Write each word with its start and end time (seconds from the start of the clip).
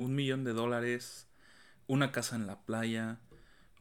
un 0.00 0.14
millón 0.14 0.44
de 0.44 0.54
dólares, 0.54 1.28
una 1.86 2.10
casa 2.10 2.34
en 2.34 2.46
la 2.46 2.58
playa, 2.62 3.18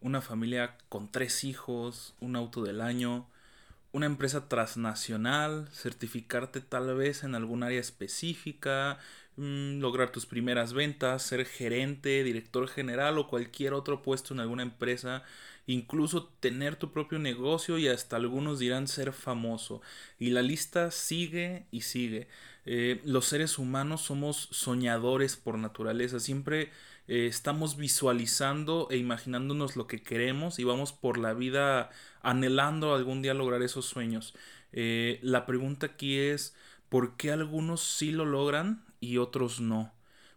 una 0.01 0.21
familia 0.21 0.77
con 0.89 1.09
tres 1.09 1.45
hijos, 1.45 2.13
un 2.19 2.35
auto 2.35 2.61
del 2.61 2.81
año, 2.81 3.29
una 3.93 4.05
empresa 4.05 4.49
transnacional, 4.49 5.69
certificarte 5.71 6.59
tal 6.59 6.93
vez 6.95 7.23
en 7.23 7.35
algún 7.35 7.63
área 7.63 7.79
específica, 7.79 8.99
mm, 9.39 9.79
lograr 9.79 10.11
tus 10.11 10.25
primeras 10.25 10.73
ventas, 10.73 11.23
ser 11.23 11.45
gerente, 11.45 12.23
director 12.23 12.67
general 12.67 13.17
o 13.17 13.27
cualquier 13.27 13.73
otro 13.73 14.01
puesto 14.01 14.33
en 14.33 14.39
alguna 14.41 14.63
empresa, 14.63 15.23
incluso 15.67 16.25
tener 16.39 16.75
tu 16.75 16.91
propio 16.91 17.19
negocio 17.19 17.77
y 17.77 17.87
hasta 17.87 18.17
algunos 18.17 18.59
dirán 18.59 18.87
ser 18.87 19.13
famoso. 19.13 19.81
Y 20.19 20.31
la 20.31 20.41
lista 20.41 20.91
sigue 20.91 21.65
y 21.71 21.81
sigue. 21.81 22.27
Eh, 22.65 23.01
los 23.05 23.25
seres 23.25 23.57
humanos 23.57 24.01
somos 24.01 24.49
soñadores 24.51 25.35
por 25.37 25.57
naturaleza, 25.57 26.19
siempre 26.19 26.71
eh, 27.07 27.25
estamos 27.25 27.77
visualizando 27.77 28.87
e 28.91 28.97
imaginándonos 28.97 29.75
lo 29.75 29.87
que 29.87 30.03
queremos 30.03 30.59
y 30.59 30.63
vamos 30.63 30.93
por 30.93 31.17
la 31.17 31.33
vida 31.33 31.89
anhelando 32.21 32.93
algún 32.93 33.23
día 33.23 33.33
lograr 33.33 33.63
esos 33.63 33.85
sueños. 33.85 34.35
Eh, 34.73 35.19
la 35.23 35.47
pregunta 35.47 35.87
aquí 35.87 36.17
es, 36.19 36.55
¿por 36.89 37.17
qué 37.17 37.31
algunos 37.31 37.81
sí 37.81 38.11
lo 38.11 38.25
logran 38.25 38.83
y 38.99 39.17
otros 39.17 39.59
no? 39.61 39.93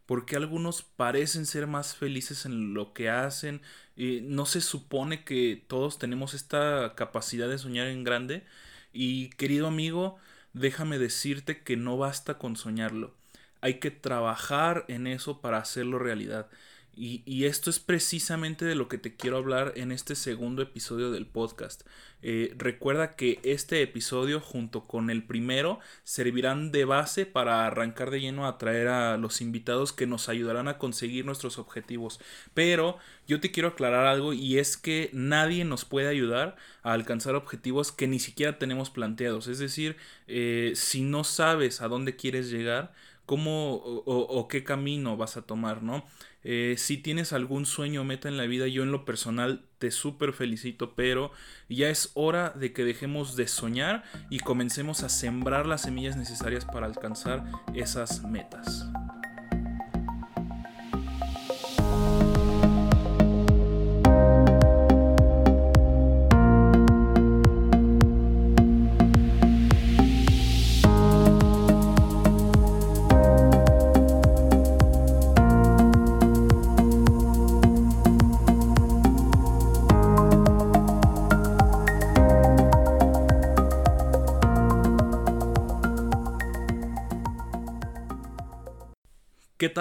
¿Por 0.06 0.26
qué 0.26 0.36
algunos 0.36 0.82
parecen 0.82 1.46
ser 1.46 1.66
más 1.66 1.94
felices 1.96 2.44
en 2.46 2.74
lo 2.74 2.92
que 2.92 3.08
hacen? 3.10 3.62
Eh, 3.96 4.20
¿No 4.24 4.46
se 4.46 4.60
supone 4.60 5.24
que 5.24 5.64
todos 5.68 5.98
tenemos 5.98 6.34
esta 6.34 6.94
capacidad 6.96 7.48
de 7.48 7.58
soñar 7.58 7.86
en 7.88 8.04
grande? 8.04 8.44
Y 8.92 9.30
querido 9.30 9.66
amigo, 9.68 10.18
déjame 10.52 10.98
decirte 10.98 11.62
que 11.62 11.76
no 11.76 11.96
basta 11.98 12.38
con 12.38 12.56
soñarlo 12.56 13.14
hay 13.62 13.74
que 13.74 13.90
trabajar 13.90 14.84
en 14.88 15.06
eso 15.06 15.40
para 15.40 15.58
hacerlo 15.58 15.98
realidad. 15.98 16.50
Y, 16.94 17.44
esto 17.46 17.70
es 17.70 17.78
precisamente 17.78 18.66
de 18.66 18.74
lo 18.74 18.86
que 18.88 18.98
te 18.98 19.16
quiero 19.16 19.38
hablar 19.38 19.72
en 19.76 19.92
este 19.92 20.14
segundo 20.14 20.60
episodio 20.60 21.10
del 21.10 21.26
podcast. 21.26 21.82
Eh, 22.20 22.52
recuerda 22.56 23.16
que 23.16 23.40
este 23.42 23.80
episodio 23.82 24.40
junto 24.40 24.82
con 24.86 25.08
el 25.08 25.24
primero 25.24 25.80
servirán 26.04 26.70
de 26.70 26.84
base 26.84 27.24
para 27.24 27.66
arrancar 27.66 28.10
de 28.10 28.20
lleno 28.20 28.46
a 28.46 28.58
traer 28.58 28.88
a 28.88 29.16
los 29.16 29.40
invitados 29.40 29.92
que 29.92 30.06
nos 30.06 30.28
ayudarán 30.28 30.68
a 30.68 30.76
conseguir 30.76 31.24
nuestros 31.24 31.58
objetivos. 31.58 32.20
Pero 32.52 32.98
yo 33.26 33.40
te 33.40 33.50
quiero 33.50 33.70
aclarar 33.70 34.06
algo 34.06 34.34
y 34.34 34.58
es 34.58 34.76
que 34.76 35.08
nadie 35.14 35.64
nos 35.64 35.86
puede 35.86 36.08
ayudar 36.08 36.56
a 36.82 36.92
alcanzar 36.92 37.34
objetivos 37.34 37.90
que 37.90 38.06
ni 38.06 38.20
siquiera 38.20 38.58
tenemos 38.58 38.90
planteados. 38.90 39.46
Es 39.48 39.58
decir, 39.58 39.96
eh, 40.28 40.72
si 40.74 41.02
no 41.02 41.24
sabes 41.24 41.80
a 41.80 41.88
dónde 41.88 42.16
quieres 42.16 42.50
llegar, 42.50 42.92
cómo 43.26 43.76
o, 43.76 44.48
qué 44.48 44.64
camino 44.64 45.16
vas 45.16 45.36
a 45.36 45.42
tomar, 45.42 45.82
¿no? 45.82 46.04
Eh, 46.44 46.74
si 46.76 46.96
tienes 46.96 47.32
algún 47.32 47.66
sueño 47.66 48.00
o 48.00 48.04
meta 48.04 48.28
en 48.28 48.36
la 48.36 48.46
vida, 48.46 48.66
yo 48.66 48.82
en 48.82 48.92
lo 48.92 49.04
personal 49.04 49.64
te 49.78 49.90
súper 49.90 50.32
felicito, 50.32 50.94
pero 50.94 51.30
ya 51.68 51.88
es 51.88 52.10
hora 52.14 52.50
de 52.50 52.72
que 52.72 52.84
dejemos 52.84 53.36
de 53.36 53.46
soñar 53.48 54.04
y 54.30 54.40
comencemos 54.40 55.02
a 55.02 55.08
sembrar 55.08 55.66
las 55.66 55.82
semillas 55.82 56.16
necesarias 56.16 56.64
para 56.64 56.86
alcanzar 56.86 57.44
esas 57.74 58.22
metas. 58.22 58.86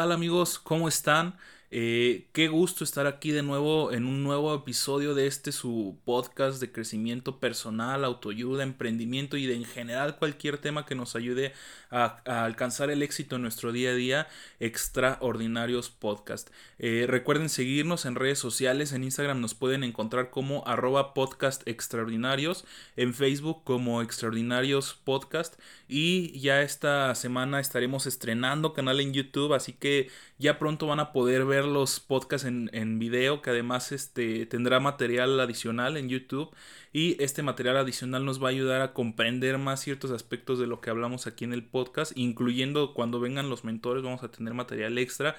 Tal 0.01 0.11
amigos? 0.11 0.57
¿Cómo 0.57 0.87
están? 0.87 1.37
Eh, 1.73 2.27
qué 2.33 2.49
gusto 2.49 2.83
estar 2.83 3.07
aquí 3.07 3.31
de 3.31 3.43
nuevo 3.43 3.93
en 3.93 4.05
un 4.05 4.23
nuevo 4.23 4.53
episodio 4.53 5.15
de 5.15 5.25
este 5.25 5.53
su 5.53 5.97
podcast 6.03 6.59
de 6.59 6.69
crecimiento 6.69 7.39
personal, 7.39 8.03
autoayuda, 8.03 8.63
emprendimiento 8.63 9.37
y 9.37 9.45
de 9.45 9.55
en 9.55 9.63
general 9.63 10.17
cualquier 10.17 10.57
tema 10.57 10.85
que 10.85 10.95
nos 10.95 11.15
ayude 11.15 11.53
a, 11.89 12.21
alcanzar 12.43 12.89
el 12.89 13.01
éxito 13.01 13.37
en 13.37 13.43
nuestro 13.43 13.71
día 13.71 13.91
a 13.91 13.93
día, 13.93 14.27
Extraordinarios 14.59 15.89
Podcast. 15.89 16.49
Eh, 16.77 17.05
recuerden 17.07 17.47
seguirnos 17.47 18.05
en 18.05 18.15
redes 18.15 18.39
sociales, 18.39 18.91
en 18.91 19.05
Instagram 19.05 19.39
nos 19.39 19.53
pueden 19.53 19.85
encontrar 19.85 20.29
como 20.29 20.67
arroba 20.67 21.13
podcast 21.13 21.65
extraordinarios, 21.69 22.65
en 22.97 23.13
Facebook 23.13 23.63
como 23.63 24.01
Extraordinarios 24.01 24.99
Podcast 25.05 25.57
y 25.87 26.37
ya 26.37 26.63
esta 26.63 27.15
semana 27.15 27.61
estaremos 27.61 28.07
estrenando 28.07 28.73
canal 28.73 28.99
en 28.99 29.13
YouTube, 29.13 29.53
así 29.53 29.71
que 29.71 30.09
ya 30.41 30.57
pronto 30.57 30.87
van 30.87 30.99
a 30.99 31.11
poder 31.13 31.45
ver 31.45 31.65
los 31.65 31.99
podcasts 31.99 32.47
en, 32.47 32.69
en 32.73 32.97
video, 32.97 33.43
que 33.43 33.51
además 33.51 33.91
este, 33.91 34.47
tendrá 34.47 34.79
material 34.79 35.39
adicional 35.39 35.97
en 35.97 36.09
YouTube. 36.09 36.49
Y 36.91 37.21
este 37.23 37.43
material 37.43 37.77
adicional 37.77 38.25
nos 38.25 38.41
va 38.41 38.47
a 38.47 38.51
ayudar 38.51 38.81
a 38.81 38.93
comprender 38.93 39.59
más 39.59 39.81
ciertos 39.81 40.09
aspectos 40.09 40.57
de 40.57 40.65
lo 40.65 40.81
que 40.81 40.89
hablamos 40.89 41.27
aquí 41.27 41.45
en 41.45 41.53
el 41.53 41.63
podcast, 41.63 42.11
incluyendo 42.15 42.95
cuando 42.95 43.19
vengan 43.19 43.49
los 43.49 43.63
mentores, 43.63 44.03
vamos 44.03 44.23
a 44.23 44.31
tener 44.31 44.55
material 44.55 44.97
extra. 44.97 45.37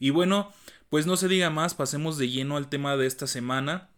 Y 0.00 0.10
bueno, 0.10 0.50
pues 0.88 1.06
no 1.06 1.18
se 1.18 1.28
diga 1.28 1.50
más, 1.50 1.74
pasemos 1.74 2.16
de 2.16 2.30
lleno 2.30 2.56
al 2.56 2.70
tema 2.70 2.96
de 2.96 3.06
esta 3.06 3.26
semana. 3.26 3.90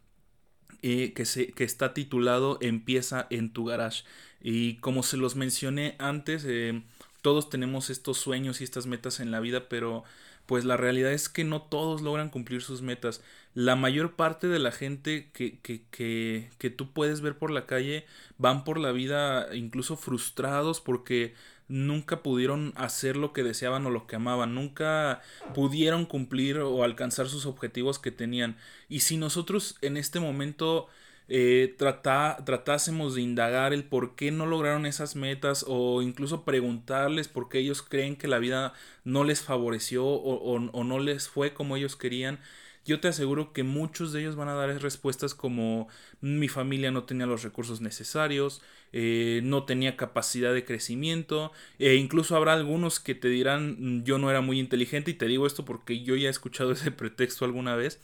Eh, 0.83 1.13
que, 1.13 1.27
se, 1.27 1.53
que 1.53 1.65
está 1.65 1.93
titulado 1.93 2.59
Empieza 2.61 3.27
en 3.31 3.53
tu 3.53 3.67
garage. 3.67 4.05
Y 4.41 4.77
como 4.77 5.03
se 5.03 5.17
los 5.17 5.37
mencioné 5.37 5.95
antes, 5.99 6.45
eh, 6.47 6.83
todos 7.23 7.51
tenemos 7.51 7.91
estos 7.91 8.19
sueños 8.19 8.61
y 8.61 8.65
estas 8.65 8.87
metas 8.87 9.21
en 9.21 9.31
la 9.31 9.41
vida, 9.41 9.69
pero 9.69 10.05
pues 10.51 10.65
la 10.65 10.77
realidad 10.77 11.13
es 11.13 11.29
que 11.29 11.45
no 11.45 11.63
todos 11.63 12.03
logran 12.03 12.29
cumplir 12.29 12.61
sus 12.61 12.83
metas. 12.83 13.23
La 13.55 13.77
mayor 13.77 14.17
parte 14.17 14.49
de 14.49 14.59
la 14.59 14.73
gente 14.73 15.31
que, 15.33 15.61
que, 15.61 15.83
que, 15.93 16.51
que 16.59 16.71
tú 16.71 16.91
puedes 16.93 17.21
ver 17.21 17.39
por 17.39 17.53
la 17.53 17.67
calle 17.67 18.05
van 18.37 18.65
por 18.65 18.77
la 18.77 18.91
vida 18.91 19.55
incluso 19.55 19.97
frustrados 19.97 20.81
porque 20.81 21.35
nunca 21.69 22.25
pudieron 22.25 22.73
hacer 22.75 23.17
lo 23.17 23.33
que 23.33 23.45
deseaban 23.45 23.87
o 23.87 23.91
lo 23.91 24.09
que 24.09 24.17
amaban, 24.17 24.57
nunca 24.57 25.23
pudieron 25.55 26.05
cumplir 26.05 26.59
o 26.59 26.83
alcanzar 26.83 27.29
sus 27.29 27.47
objetivos 27.47 28.01
que 28.01 28.11
tenían. 28.11 28.57
Y 28.89 29.01
si 29.01 29.19
nosotros 29.19 29.77
en 29.83 29.97
este 29.97 30.19
momento 30.19 30.89
eh, 31.33 31.77
tratásemos 31.79 33.15
de 33.15 33.23
indagar 33.23 33.73
el 33.73 33.85
por 33.85 34.17
qué 34.17 34.33
no 34.33 34.47
lograron 34.47 34.85
esas 34.85 35.15
metas 35.15 35.65
o 35.69 36.03
incluso 36.03 36.45
preguntarles 36.45 37.29
por 37.29 37.49
qué 37.49 37.61
ellos 37.61 37.83
creen 37.83 38.17
que 38.17 38.27
la 38.27 38.41
vida 38.41 38.73
no 39.05 39.23
les 39.23 39.41
favoreció 39.41 40.07
o, 40.07 40.59
no 40.59 40.99
les 40.99 41.29
fue 41.29 41.55
como 41.55 41.77
ellos 41.77 41.95
querían, 41.95 42.41
yo 42.85 42.99
te 42.99 43.07
aseguro 43.07 43.53
que 43.53 43.63
muchos 43.63 44.13
de 44.13 44.23
ellos 44.23 44.35
van 44.35 44.49
a 44.49 44.55
dar 44.55 44.71
respuestas 44.83 45.35
como 45.35 45.87
mi 46.21 46.49
familia 46.49 46.91
no 46.91 47.05
tenía 47.05 47.27
los 47.27 47.45
recursos 47.45 47.81
necesarios, 47.81 48.61
eh, 48.93 49.41
no 49.45 49.65
tenía 49.65 49.97
capacidad 49.97 50.53
de 50.53 50.65
crecimiento, 50.65 51.53
e 51.79 51.95
incluso 51.95 52.35
habrá 52.35 52.55
algunos 52.55 52.99
que 52.99 53.15
te 53.15 53.29
dirán 53.29 54.03
yo 54.05 54.19
no 54.19 54.31
era 54.31 54.41
muy 54.41 54.59
inteligente 54.59 55.13
y 55.13 55.15
te 55.15 55.27
digo 55.27 55.47
esto 55.47 55.65
porque 55.65 56.03
yo 56.03 56.17
ya 56.17 56.27
he 56.27 56.31
escuchado 56.31 56.73
ese 56.73 56.91
pretexto 56.91 57.45
alguna 57.45 57.77
vez. 57.77 58.01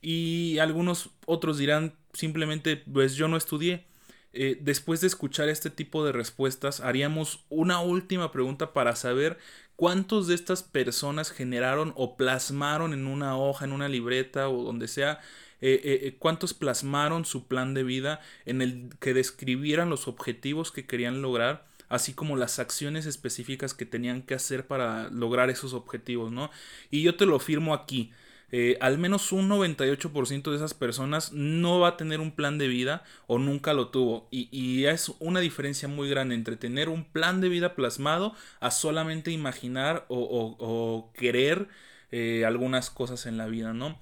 Y 0.00 0.58
algunos 0.58 1.10
otros 1.26 1.58
dirán 1.58 1.94
simplemente, 2.12 2.76
pues 2.76 3.14
yo 3.14 3.28
no 3.28 3.36
estudié. 3.36 3.84
Eh, 4.32 4.58
después 4.60 5.00
de 5.00 5.06
escuchar 5.06 5.48
este 5.48 5.70
tipo 5.70 6.04
de 6.04 6.12
respuestas, 6.12 6.80
haríamos 6.80 7.44
una 7.48 7.80
última 7.80 8.30
pregunta 8.30 8.72
para 8.72 8.94
saber 8.94 9.38
cuántos 9.76 10.26
de 10.26 10.34
estas 10.34 10.62
personas 10.62 11.30
generaron 11.30 11.92
o 11.96 12.16
plasmaron 12.16 12.92
en 12.92 13.06
una 13.06 13.36
hoja, 13.36 13.64
en 13.64 13.72
una 13.72 13.88
libreta 13.88 14.48
o 14.48 14.64
donde 14.64 14.86
sea, 14.86 15.20
eh, 15.60 15.80
eh, 15.82 16.16
cuántos 16.18 16.54
plasmaron 16.54 17.24
su 17.24 17.48
plan 17.48 17.74
de 17.74 17.82
vida 17.82 18.20
en 18.44 18.62
el 18.62 18.90
que 19.00 19.14
describieran 19.14 19.90
los 19.90 20.06
objetivos 20.06 20.70
que 20.70 20.86
querían 20.86 21.22
lograr 21.22 21.66
así 21.88 22.12
como 22.12 22.36
las 22.36 22.58
acciones 22.58 23.06
específicas 23.06 23.74
que 23.74 23.86
tenían 23.86 24.22
que 24.22 24.34
hacer 24.34 24.66
para 24.66 25.08
lograr 25.10 25.50
esos 25.50 25.72
objetivos, 25.72 26.30
¿no? 26.30 26.50
Y 26.90 27.02
yo 27.02 27.16
te 27.16 27.26
lo 27.26 27.38
firmo 27.38 27.74
aquí. 27.74 28.12
Eh, 28.50 28.78
al 28.80 28.96
menos 28.96 29.30
un 29.32 29.48
98% 29.48 30.50
de 30.50 30.56
esas 30.56 30.72
personas 30.72 31.32
no 31.32 31.80
va 31.80 31.88
a 31.88 31.96
tener 31.98 32.20
un 32.20 32.32
plan 32.32 32.56
de 32.56 32.66
vida 32.66 33.04
o 33.26 33.38
nunca 33.38 33.74
lo 33.74 33.88
tuvo. 33.88 34.28
Y, 34.30 34.84
es 34.86 35.12
una 35.18 35.40
diferencia 35.40 35.88
muy 35.88 36.08
grande 36.08 36.34
entre 36.34 36.56
tener 36.56 36.88
un 36.88 37.04
plan 37.04 37.40
de 37.40 37.48
vida 37.50 37.74
plasmado 37.74 38.34
a 38.60 38.70
solamente 38.70 39.30
imaginar 39.30 40.06
o, 40.08 41.12
querer 41.14 41.68
eh, 42.10 42.44
algunas 42.46 42.90
cosas 42.90 43.26
en 43.26 43.36
la 43.36 43.46
vida, 43.46 43.72
¿no? 43.74 43.98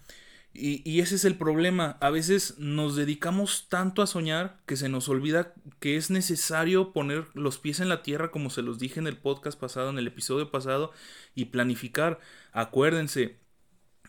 Y, 0.58 1.00
ese 1.00 1.16
es 1.16 1.24
el 1.24 1.36
problema. 1.36 1.98
A 2.00 2.10
veces 2.10 2.54
nos 2.58 2.96
dedicamos 2.96 3.66
tanto 3.68 4.00
a 4.00 4.06
soñar 4.06 4.58
que 4.66 4.76
se 4.76 4.88
nos 4.88 5.08
olvida 5.08 5.54
que 5.80 5.96
es 5.96 6.10
necesario 6.10 6.92
poner 6.92 7.26
los 7.34 7.58
pies 7.58 7.80
en 7.80 7.88
la 7.90 8.02
tierra, 8.02 8.30
como 8.30 8.48
se 8.50 8.62
los 8.62 8.78
dije 8.78 8.98
en 9.00 9.06
el 9.06 9.18
podcast 9.18 9.58
pasado, 9.58 9.90
en 9.90 9.98
el 9.98 10.06
episodio 10.06 10.50
pasado, 10.50 10.92
y 11.34 11.46
planificar. 11.46 12.20
Acuérdense, 12.52 13.38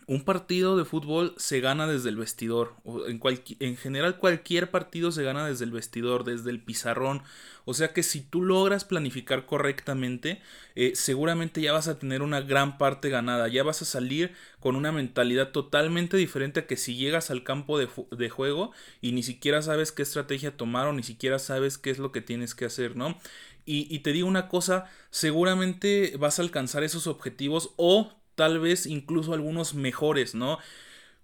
un 0.08 0.24
partido 0.24 0.78
de 0.78 0.86
fútbol 0.86 1.34
se 1.36 1.60
gana 1.60 1.86
desde 1.86 2.08
el 2.08 2.16
vestidor. 2.16 2.76
En, 3.06 3.20
en, 3.60 3.76
general 3.76 4.16
cualquier 4.16 4.70
partido 4.70 5.12
se 5.12 5.22
gana 5.22 5.46
desde 5.46 5.66
el 5.66 5.70
vestidor, 5.70 6.24
desde 6.24 6.48
el 6.48 6.62
pizarrón. 6.62 7.22
O 7.66 7.74
sea 7.74 7.92
que 7.92 8.02
si 8.02 8.22
tú 8.22 8.40
logras 8.40 8.86
planificar 8.86 9.44
correctamente, 9.44 10.40
eh, 10.76 10.92
seguramente 10.94 11.60
ya 11.60 11.74
vas 11.74 11.88
a 11.88 11.98
tener 11.98 12.22
una 12.22 12.40
gran 12.40 12.78
parte 12.78 13.10
ganada. 13.10 13.48
Ya 13.48 13.62
vas 13.62 13.82
a 13.82 13.84
salir 13.84 14.32
con 14.60 14.76
una 14.76 14.92
mentalidad 14.92 15.52
totalmente 15.52 16.16
diferente 16.16 16.60
a 16.60 16.66
que 16.66 16.78
si 16.78 16.96
llegas 16.96 17.30
al 17.30 17.44
campo 17.44 17.78
de, 17.78 17.86
de 18.10 18.30
juego 18.30 18.72
y 19.02 19.12
ni 19.12 19.22
siquiera 19.22 19.60
sabes 19.60 19.92
qué 19.92 20.00
estrategia 20.00 20.56
tomar 20.56 20.86
o 20.86 20.94
ni 20.94 21.02
siquiera 21.02 21.38
sabes 21.38 21.76
qué 21.76 21.90
es 21.90 21.98
lo 21.98 22.12
que 22.12 22.22
tienes 22.22 22.54
que 22.54 22.64
hacer, 22.64 22.96
¿no? 22.96 23.18
Y, 23.66 23.94
y 23.94 23.98
te 23.98 24.14
digo 24.14 24.26
una 24.26 24.48
cosa, 24.48 24.86
seguramente 25.10 26.14
vas 26.18 26.38
a 26.38 26.42
alcanzar 26.42 26.82
esos 26.82 27.06
objetivos 27.06 27.74
o 27.76 28.17
tal 28.38 28.60
vez 28.60 28.86
incluso 28.86 29.34
algunos 29.34 29.74
mejores, 29.74 30.36
¿no? 30.36 30.60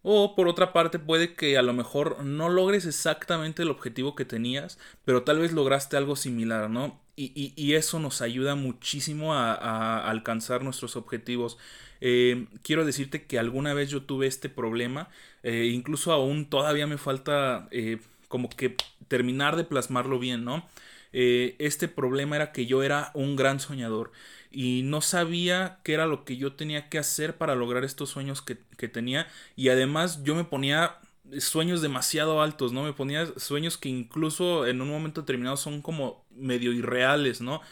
O 0.03 0.35
por 0.35 0.49
otra 0.49 0.73
parte 0.73 0.99
puede 0.99 1.35
que 1.35 1.57
a 1.57 1.63
lo 1.63 1.73
mejor 1.73 2.25
no 2.25 2.49
logres 2.49 2.87
exactamente 2.87 3.63
el 3.63 3.71
objetivo 3.71 4.17
que 4.17 4.25
tenías, 4.25 4.79
pero 5.05 5.23
tal 5.23 5.39
vez 5.39 5.53
lograste 5.53 5.97
algo 5.97 6.17
similar, 6.17 6.69
¿no? 6.69 7.01
Y, 7.17 7.75
eso 7.75 8.01
nos 8.01 8.21
ayuda 8.21 8.57
muchísimo 8.57 9.33
a, 9.35 10.11
alcanzar 10.11 10.65
nuestros 10.65 10.97
objetivos. 10.97 11.57
Eh, 12.01 12.49
quiero 12.63 12.85
decirte 12.85 13.27
que 13.27 13.39
alguna 13.39 13.75
vez 13.75 13.91
yo 13.91 14.03
tuve 14.03 14.27
este 14.27 14.49
problema, 14.49 15.09
eh, 15.45 15.71
incluso 15.73 16.13
aún 16.13 16.51
todavía 16.51 16.89
me 16.89 16.99
falta 16.99 17.69
eh, 17.71 17.99
como 18.27 18.49
que 18.51 18.75
terminar 19.07 19.55
de 19.55 19.65
plasmarlo 19.65 20.19
bien, 20.19 20.45
¿no? 20.45 20.69
este 21.17 21.87
problema 21.87 22.35
era 22.35 22.51
que 22.51 22.67
yo 22.67 22.83
era 22.83 23.13
un 23.15 23.37
gran 23.37 23.61
soñador 23.61 24.11
y 24.55 24.83
no 24.85 25.01
sabía 25.01 25.81
qué 25.83 25.95
era 25.95 26.06
lo 26.06 26.25
que 26.25 26.37
yo 26.37 26.53
tenía 26.53 26.89
que 26.89 26.99
hacer 26.99 27.37
para 27.37 27.56
lograr 27.56 27.85
estos 27.85 28.11
sueños 28.11 28.41
que, 28.41 28.55
tenía 28.89 29.27
y 29.56 29.71
además 29.71 30.23
yo 30.25 30.35
me 30.35 30.45
ponía 30.45 30.99
sueños 31.39 31.81
demasiado 31.83 32.43
altos, 32.43 32.73
¿no? 32.73 32.85
Me 32.85 32.93
ponía 32.93 33.27
sueños 33.39 33.79
que 33.79 33.89
incluso 33.89 34.67
en 34.67 34.81
un 34.83 34.91
momento 34.91 35.23
determinado 35.23 35.56
son 35.56 35.83
como 35.83 36.25
medio 36.31 36.73
irreales, 36.73 37.41
¿no? 37.41 37.62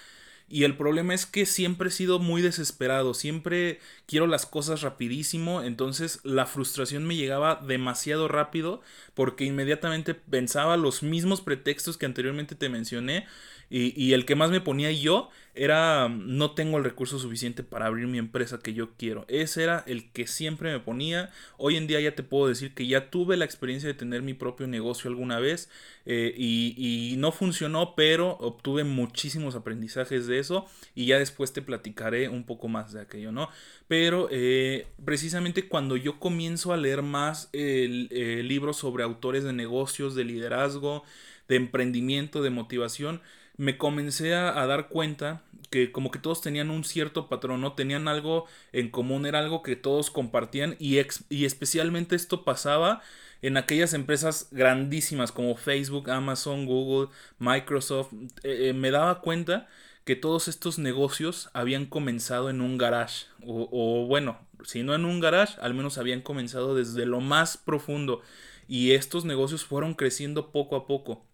Y 0.48 0.64
el 0.64 0.76
problema 0.76 1.14
es 1.14 1.24
que 1.24 1.46
siempre 1.46 1.88
he 1.88 1.92
sido 1.92 2.18
muy 2.18 2.42
desesperado, 2.42 3.14
siempre 3.14 3.78
quiero 4.06 4.26
las 4.26 4.44
cosas 4.44 4.82
rapidísimo, 4.82 5.62
entonces 5.62 6.20
la 6.24 6.46
frustración 6.46 7.06
me 7.06 7.16
llegaba 7.16 7.62
demasiado 7.66 8.26
rápido 8.26 8.82
porque 9.14 9.44
inmediatamente 9.44 10.14
pensaba 10.14 10.76
los 10.76 11.02
mismos 11.02 11.40
pretextos 11.42 11.96
que 11.96 12.06
anteriormente 12.06 12.54
te 12.54 12.68
mencioné 12.68 13.26
y, 13.74 14.12
el 14.12 14.26
que 14.26 14.34
más 14.34 14.50
me 14.50 14.60
ponía 14.60 14.92
yo 14.92 15.30
era 15.54 16.10
no 16.10 16.50
tengo 16.50 16.76
el 16.76 16.84
recurso 16.84 17.18
suficiente 17.18 17.62
para 17.62 17.86
abrir 17.86 18.06
mi 18.06 18.18
empresa 18.18 18.58
que 18.58 18.74
yo 18.74 18.90
quiero. 18.98 19.24
Ese 19.28 19.62
era 19.62 19.82
el 19.86 20.10
que 20.12 20.26
siempre 20.26 20.70
me 20.70 20.78
ponía. 20.78 21.30
Hoy 21.56 21.76
en 21.76 21.86
día 21.86 21.98
ya 21.98 22.14
te 22.14 22.22
puedo 22.22 22.48
decir 22.48 22.74
que 22.74 22.86
ya 22.86 23.08
tuve 23.08 23.38
la 23.38 23.46
experiencia 23.46 23.88
de 23.88 23.94
tener 23.94 24.20
mi 24.20 24.34
propio 24.34 24.66
negocio 24.66 25.08
alguna 25.08 25.38
vez 25.40 25.70
eh, 26.04 26.34
y, 26.36 27.14
no 27.16 27.32
funcionó, 27.32 27.94
pero 27.94 28.36
obtuve 28.40 28.84
muchísimos 28.84 29.54
aprendizajes 29.54 30.26
de 30.26 30.38
eso 30.38 30.66
y 30.94 31.06
ya 31.06 31.18
después 31.18 31.54
te 31.54 31.62
platicaré 31.62 32.28
un 32.28 32.44
poco 32.44 32.68
más 32.68 32.92
de 32.92 33.00
aquello, 33.00 33.32
¿no? 33.32 33.48
Pero 33.88 34.28
eh, 34.30 34.86
precisamente 35.02 35.68
cuando 35.68 35.96
yo 35.96 36.20
comienzo 36.20 36.74
a 36.74 36.76
leer 36.76 37.00
más 37.00 37.48
el, 37.54 38.08
el 38.10 38.48
libros 38.48 38.76
sobre 38.76 39.02
autores 39.02 39.44
de 39.44 39.54
negocios, 39.54 40.14
de 40.14 40.24
liderazgo, 40.24 41.04
de 41.48 41.56
emprendimiento, 41.56 42.42
de 42.42 42.50
motivación, 42.50 43.22
me 43.56 43.76
comencé 43.78 44.34
a, 44.34 44.66
dar 44.66 44.88
cuenta 44.88 45.42
que 45.70 45.92
como 45.92 46.10
que 46.10 46.18
todos 46.18 46.40
tenían 46.40 46.70
un 46.70 46.84
cierto 46.84 47.28
patrón, 47.28 47.60
¿no? 47.60 47.72
Tenían 47.72 48.08
algo 48.08 48.46
en 48.72 48.90
común, 48.90 49.26
era 49.26 49.38
algo 49.38 49.62
que 49.62 49.76
todos 49.76 50.10
compartían 50.10 50.76
y, 50.78 50.98
y 51.28 51.44
especialmente 51.44 52.16
esto 52.16 52.44
pasaba 52.44 53.02
en 53.42 53.56
aquellas 53.56 53.94
empresas 53.94 54.48
grandísimas 54.52 55.32
como 55.32 55.56
Facebook, 55.56 56.10
Amazon, 56.10 56.66
Google, 56.66 57.10
Microsoft. 57.38 58.12
Eh, 58.42 58.68
eh, 58.68 58.72
me 58.72 58.90
daba 58.90 59.20
cuenta 59.20 59.68
que 60.04 60.16
todos 60.16 60.48
estos 60.48 60.78
negocios 60.78 61.50
habían 61.52 61.86
comenzado 61.86 62.50
en 62.50 62.60
un 62.60 62.76
garage 62.76 63.26
o 63.44 64.06
bueno, 64.06 64.38
si 64.64 64.82
no 64.82 64.94
en 64.94 65.04
un 65.04 65.20
garage, 65.20 65.60
al 65.60 65.74
menos 65.74 65.98
habían 65.98 66.22
comenzado 66.22 66.74
desde 66.74 67.06
lo 67.06 67.20
más 67.20 67.56
profundo 67.56 68.20
y 68.68 68.92
estos 68.92 69.24
negocios 69.24 69.64
fueron 69.64 69.94
creciendo 69.94 70.50
poco 70.50 70.76
a 70.76 70.86
poco. 70.86 71.24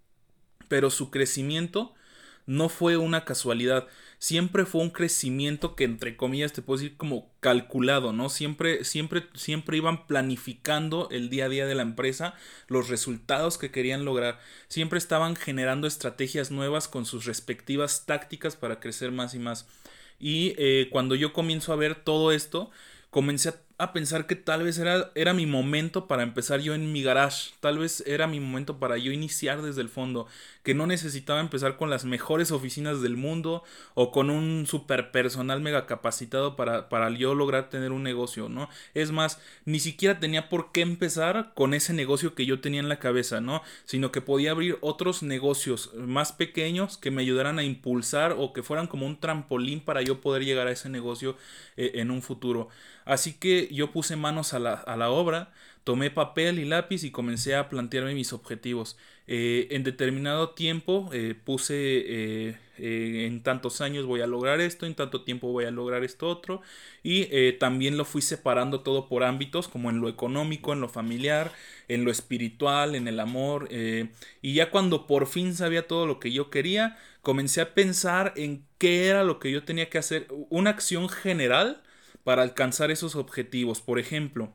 Pero 0.68 0.90
su 0.90 1.10
crecimiento 1.10 1.94
no 2.48 2.70
fue 2.70 2.96
una 2.96 3.26
casualidad, 3.26 3.86
siempre 4.18 4.64
fue 4.64 4.80
un 4.80 4.88
crecimiento 4.88 5.76
que 5.76 5.84
entre 5.84 6.16
comillas 6.16 6.54
te 6.54 6.62
puedo 6.62 6.80
decir 6.80 6.96
como 6.96 7.30
calculado, 7.40 8.14
¿no? 8.14 8.30
Siempre, 8.30 8.84
siempre, 8.84 9.26
siempre 9.34 9.76
iban 9.76 10.06
planificando 10.06 11.08
el 11.10 11.28
día 11.28 11.44
a 11.44 11.48
día 11.50 11.66
de 11.66 11.74
la 11.74 11.82
empresa, 11.82 12.34
los 12.66 12.88
resultados 12.88 13.58
que 13.58 13.70
querían 13.70 14.06
lograr, 14.06 14.40
siempre 14.68 14.98
estaban 14.98 15.36
generando 15.36 15.86
estrategias 15.86 16.50
nuevas 16.50 16.88
con 16.88 17.04
sus 17.04 17.26
respectivas 17.26 18.06
tácticas 18.06 18.56
para 18.56 18.80
crecer 18.80 19.12
más 19.12 19.34
y 19.34 19.38
más. 19.38 19.68
Y 20.18 20.54
eh, 20.56 20.88
cuando 20.90 21.16
yo 21.16 21.34
comienzo 21.34 21.74
a 21.74 21.76
ver 21.76 21.96
todo 21.96 22.32
esto, 22.32 22.70
comencé 23.10 23.50
a, 23.50 23.60
pensar 23.92 24.26
que 24.26 24.34
tal 24.34 24.64
vez 24.64 24.76
era, 24.78 25.12
era 25.14 25.32
mi 25.32 25.46
momento 25.46 26.08
para 26.08 26.24
empezar 26.24 26.60
yo 26.60 26.74
en 26.74 26.92
mi 26.92 27.02
garage, 27.02 27.52
tal 27.60 27.78
vez 27.78 28.02
era 28.06 28.26
mi 28.26 28.40
momento 28.40 28.78
para 28.80 28.98
yo 28.98 29.12
iniciar 29.12 29.62
desde 29.62 29.82
el 29.82 29.88
fondo, 29.88 30.26
que 30.64 30.74
no 30.74 30.86
necesitaba 30.88 31.38
empezar 31.38 31.76
con 31.76 31.88
las 31.88 32.04
mejores 32.04 32.50
oficinas 32.50 33.00
del 33.00 33.16
mundo 33.16 33.62
o 33.94 34.10
con 34.10 34.30
un 34.30 34.66
super 34.66 35.12
personal 35.12 35.60
mega 35.60 35.86
capacitado 35.86 36.56
para, 36.56 36.88
para 36.88 37.08
yo 37.10 37.36
lograr 37.36 37.70
tener 37.70 37.92
un 37.92 38.02
negocio, 38.02 38.48
¿no? 38.48 38.68
Es 38.94 39.12
más, 39.12 39.40
ni 39.64 39.78
siquiera 39.78 40.18
tenía 40.18 40.48
por 40.48 40.72
qué 40.72 40.80
empezar 40.80 41.52
con 41.54 41.72
ese 41.72 41.92
negocio 41.92 42.34
que 42.34 42.46
yo 42.46 42.60
tenía 42.60 42.80
en 42.80 42.88
la 42.88 42.98
cabeza, 42.98 43.40
¿no? 43.40 43.62
Sino 43.84 44.10
que 44.10 44.20
podía 44.20 44.50
abrir 44.50 44.76
otros 44.80 45.22
negocios 45.22 45.92
más 45.94 46.32
pequeños 46.32 46.98
que 46.98 47.12
me 47.12 47.22
ayudaran 47.22 47.60
a 47.60 47.62
impulsar 47.62 48.34
o 48.36 48.52
que 48.52 48.64
fueran 48.64 48.88
como 48.88 49.06
un 49.06 49.20
trampolín 49.20 49.80
para 49.80 50.02
yo 50.02 50.20
poder 50.20 50.44
llegar 50.44 50.66
a 50.66 50.72
ese 50.72 50.88
negocio 50.88 51.36
eh, 51.76 51.92
en 51.94 52.10
un 52.10 52.22
futuro. 52.22 52.68
Así 53.08 53.32
que 53.32 53.68
yo 53.72 53.90
puse 53.90 54.16
manos 54.16 54.52
a 54.52 54.58
la, 54.58 54.74
a 54.74 54.96
la 54.96 55.10
obra, 55.10 55.50
tomé 55.82 56.10
papel 56.10 56.58
y 56.58 56.66
lápiz 56.66 57.02
y 57.04 57.10
comencé 57.10 57.54
a 57.54 57.70
plantearme 57.70 58.12
mis 58.12 58.34
objetivos. 58.34 58.98
Eh, 59.26 59.68
en 59.70 59.84
determinado 59.84 60.50
tiempo 60.50 61.08
eh, 61.14 61.34
puse 61.34 61.74
eh, 61.76 62.56
en 62.76 63.42
tantos 63.42 63.80
años 63.80 64.04
voy 64.04 64.20
a 64.20 64.26
lograr 64.26 64.60
esto, 64.60 64.84
en 64.84 64.94
tanto 64.94 65.22
tiempo 65.24 65.50
voy 65.50 65.64
a 65.64 65.70
lograr 65.70 66.04
esto 66.04 66.28
otro 66.28 66.60
y 67.02 67.26
también 67.58 67.96
lo 67.96 68.04
fui 68.04 68.20
separando 68.20 68.80
todo 68.80 69.08
por 69.08 69.24
ámbitos 69.24 69.66
como 69.68 69.88
en 69.88 70.00
lo 70.00 70.10
económico, 70.10 70.74
en 70.74 70.80
lo 70.80 70.90
familiar, 70.90 71.52
en 71.88 72.04
lo 72.04 72.10
espiritual, 72.10 72.94
en 72.94 73.08
el 73.08 73.18
amor 73.20 73.68
y 73.70 74.54
ya 74.54 74.70
cuando 74.70 75.06
por 75.06 75.26
fin 75.26 75.54
sabía 75.54 75.86
todo 75.86 76.06
lo 76.06 76.20
que 76.20 76.30
yo 76.30 76.50
quería, 76.50 76.98
comencé 77.22 77.60
a 77.62 77.74
pensar 77.74 78.32
en 78.36 78.64
qué 78.78 79.08
era 79.08 79.24
lo 79.24 79.38
que 79.40 79.50
yo 79.50 79.64
tenía 79.64 79.90
que 79.90 79.98
hacer, 79.98 80.26
una 80.50 80.70
acción 80.70 81.08
general 81.08 81.82
para 82.28 82.42
alcanzar 82.42 82.90
esos 82.90 83.16
objetivos. 83.16 83.80
Por 83.80 83.98
ejemplo, 83.98 84.52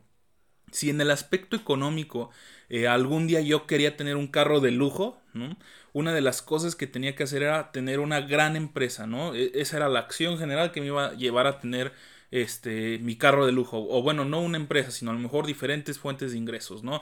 si 0.72 0.92
en 0.92 1.02
el 1.02 1.10
aspecto 1.10 1.56
económico 1.56 2.30
eh, 2.70 2.88
algún 2.88 3.26
día 3.26 3.42
yo 3.42 3.66
quería 3.66 3.98
tener 3.98 4.16
un 4.16 4.28
carro 4.28 4.60
de 4.60 4.70
lujo, 4.70 5.20
¿no? 5.34 5.58
una 5.92 6.14
de 6.14 6.22
las 6.22 6.44
cosas 6.44 6.76
que 6.76 6.86
tenía 6.86 7.16
que 7.16 7.24
hacer 7.24 7.42
era 7.42 7.72
tener 7.72 8.00
una 8.00 8.22
gran 8.22 8.56
empresa, 8.56 9.08
¿no? 9.08 9.34
E, 9.34 9.54
esa 9.56 9.78
era 9.78 9.90
la 9.90 10.02
acción 10.02 10.38
general 10.38 10.72
que 10.72 10.82
me 10.82 10.86
iba 10.86 11.08
a 11.08 11.14
llevar 11.16 11.48
a 11.48 11.60
tener 11.60 11.94
este 12.30 13.00
mi 13.00 13.16
carro 13.16 13.48
de 13.48 13.54
lujo 13.54 13.84
o 13.90 14.04
bueno 14.04 14.24
no 14.24 14.40
una 14.42 14.58
empresa 14.58 14.92
sino 14.92 15.10
a 15.10 15.16
lo 15.16 15.20
mejor 15.20 15.48
diferentes 15.48 15.98
fuentes 15.98 16.32
de 16.32 16.38
ingresos 16.38 16.84
no 16.84 17.02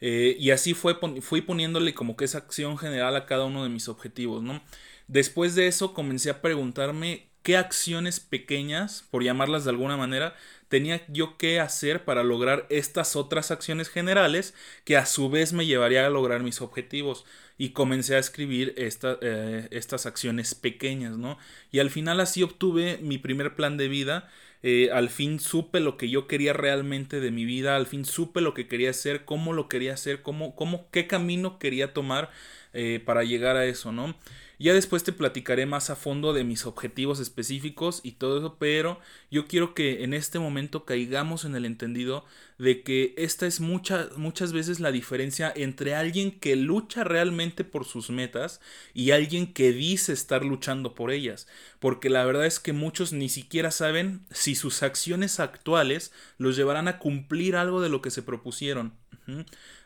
eh, 0.00 0.36
y 0.38 0.50
así 0.50 0.74
fue 0.74 0.96
fui 1.20 1.42
poniéndole 1.42 1.94
como 1.94 2.16
que 2.16 2.24
esa 2.24 2.38
acción 2.38 2.76
general 2.76 3.14
a 3.14 3.26
cada 3.26 3.44
uno 3.44 3.62
de 3.62 3.70
mis 3.70 3.88
objetivos 3.88 4.42
no 4.42 4.62
después 5.06 5.54
de 5.54 5.68
eso 5.68 5.94
comencé 5.94 6.30
a 6.30 6.42
preguntarme 6.42 7.28
qué 7.48 7.56
acciones 7.56 8.20
pequeñas, 8.20 9.06
por 9.10 9.24
llamarlas 9.24 9.64
de 9.64 9.70
alguna 9.70 9.96
manera, 9.96 10.36
tenía 10.68 11.00
yo 11.08 11.38
que 11.38 11.60
hacer 11.60 12.04
para 12.04 12.22
lograr 12.22 12.66
estas 12.68 13.16
otras 13.16 13.50
acciones 13.50 13.88
generales 13.88 14.52
que 14.84 14.98
a 14.98 15.06
su 15.06 15.30
vez 15.30 15.54
me 15.54 15.64
llevaría 15.64 16.06
a 16.06 16.10
lograr 16.10 16.42
mis 16.42 16.60
objetivos. 16.60 17.24
Y 17.56 17.70
comencé 17.70 18.16
a 18.16 18.18
escribir 18.18 18.74
eh, 18.76 19.68
estas 19.70 20.04
acciones 20.04 20.54
pequeñas, 20.54 21.16
¿no? 21.16 21.38
Y 21.72 21.78
al 21.78 21.88
final 21.88 22.20
así 22.20 22.42
obtuve 22.42 22.98
mi 23.00 23.16
primer 23.16 23.56
plan 23.56 23.78
de 23.78 23.88
vida. 23.88 24.28
Eh, 24.62 24.90
al 24.92 25.08
fin 25.08 25.40
supe 25.40 25.80
lo 25.80 25.96
que 25.96 26.10
yo 26.10 26.26
quería 26.26 26.52
realmente 26.52 27.18
de 27.18 27.30
mi 27.30 27.46
vida, 27.46 27.76
al 27.76 27.86
fin 27.86 28.04
supe 28.04 28.42
lo 28.42 28.52
que 28.52 28.68
quería 28.68 28.90
hacer, 28.90 29.24
cómo 29.24 29.54
lo 29.54 29.68
quería 29.68 29.94
hacer, 29.94 30.20
cómo, 30.20 30.54
cómo, 30.54 30.90
qué 30.90 31.06
camino 31.06 31.58
quería 31.58 31.94
tomar 31.94 32.30
eh, 32.72 33.02
para 33.04 33.24
llegar 33.24 33.56
a 33.56 33.66
eso, 33.66 33.92
¿no? 33.92 34.14
Ya 34.60 34.74
después 34.74 35.04
te 35.04 35.12
platicaré 35.12 35.66
más 35.66 35.88
a 35.88 35.94
fondo 35.94 36.32
de 36.32 36.42
mis 36.42 36.66
objetivos 36.66 37.20
específicos 37.20 38.00
y 38.02 38.12
todo 38.12 38.38
eso, 38.38 38.56
pero 38.58 38.98
yo 39.30 39.46
quiero 39.46 39.72
que 39.72 40.02
en 40.02 40.14
este 40.14 40.40
momento 40.40 40.84
caigamos 40.84 41.44
en 41.44 41.54
el 41.54 41.64
entendido 41.64 42.24
de 42.58 42.82
que 42.82 43.14
esta 43.16 43.46
es 43.46 43.60
mucha, 43.60 44.08
muchas 44.16 44.52
veces 44.52 44.80
la 44.80 44.90
diferencia 44.90 45.52
entre 45.54 45.94
alguien 45.94 46.32
que 46.32 46.56
lucha 46.56 47.04
realmente 47.04 47.62
por 47.62 47.84
sus 47.84 48.10
metas 48.10 48.60
y 48.94 49.12
alguien 49.12 49.52
que 49.52 49.70
dice 49.70 50.12
estar 50.12 50.44
luchando 50.44 50.92
por 50.92 51.12
ellas. 51.12 51.46
Porque 51.78 52.10
la 52.10 52.24
verdad 52.24 52.44
es 52.44 52.58
que 52.58 52.72
muchos 52.72 53.12
ni 53.12 53.28
siquiera 53.28 53.70
saben 53.70 54.26
si 54.32 54.56
sus 54.56 54.82
acciones 54.82 55.38
actuales 55.38 56.12
los 56.36 56.56
llevarán 56.56 56.88
a 56.88 56.98
cumplir 56.98 57.54
algo 57.54 57.80
de 57.80 57.90
lo 57.90 58.02
que 58.02 58.10
se 58.10 58.24
propusieron. 58.24 58.92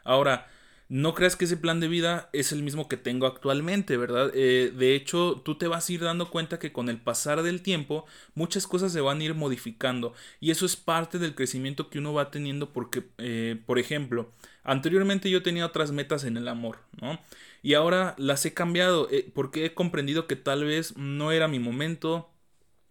Ahora, 0.03 0.49
no 0.93 1.15
creas 1.15 1.37
que 1.37 1.47
ese 1.47 1.57
plan 1.57 1.81
de 1.81 1.89
vida 1.89 2.29
es 2.35 2.53
el 2.53 2.63
mismo 2.63 2.87
que 2.87 2.99
tengo 2.99 3.27
actualmente, 3.27 3.97
¿verdad? 3.97 4.31
Eh, 4.35 4.71
de 4.77 4.95
hecho, 4.95 5.41
tú 5.43 5.57
te 5.57 5.67
vas 5.67 5.89
a 5.89 5.93
ir 5.95 6.03
dando 6.03 6.29
cuenta 6.29 6.59
que 6.59 6.71
con 6.71 6.91
el 6.91 7.01
pasar 7.01 7.43
del 7.43 7.63
tiempo 7.63 8.05
muchas 8.35 8.67
cosas 8.67 8.93
se 8.93 9.01
van 9.01 9.19
a 9.21 9.25
ir 9.25 9.35
modificando 9.35 10.13
y 10.39 10.51
eso 10.51 10.67
es 10.67 10.77
parte 10.77 11.19
del 11.19 11.35
crecimiento 11.35 11.89
que 11.89 11.99
uno 11.99 12.13
va 12.13 12.31
teniendo 12.31 12.75
porque, 12.75 13.05
eh, 13.17 13.59
por 13.65 13.79
ejemplo, 13.79 14.33
anteriormente 14.65 15.31
yo 15.31 15.43
tenía 15.43 15.65
otras 15.65 15.93
metas 15.93 16.25
en 16.25 16.37
el 16.37 16.47
amor, 16.47 16.81
¿no? 17.01 17.19
Y 17.63 17.73
ahora 17.73 18.15
las 18.19 18.45
he 18.45 18.53
cambiado 18.53 19.09
eh, 19.11 19.33
porque 19.35 19.65
he 19.65 19.73
comprendido 19.73 20.27
que 20.27 20.37
tal 20.37 20.65
vez 20.65 20.99
no 20.99 21.33
era 21.33 21.49
mi 21.49 21.59
momento, 21.59 22.29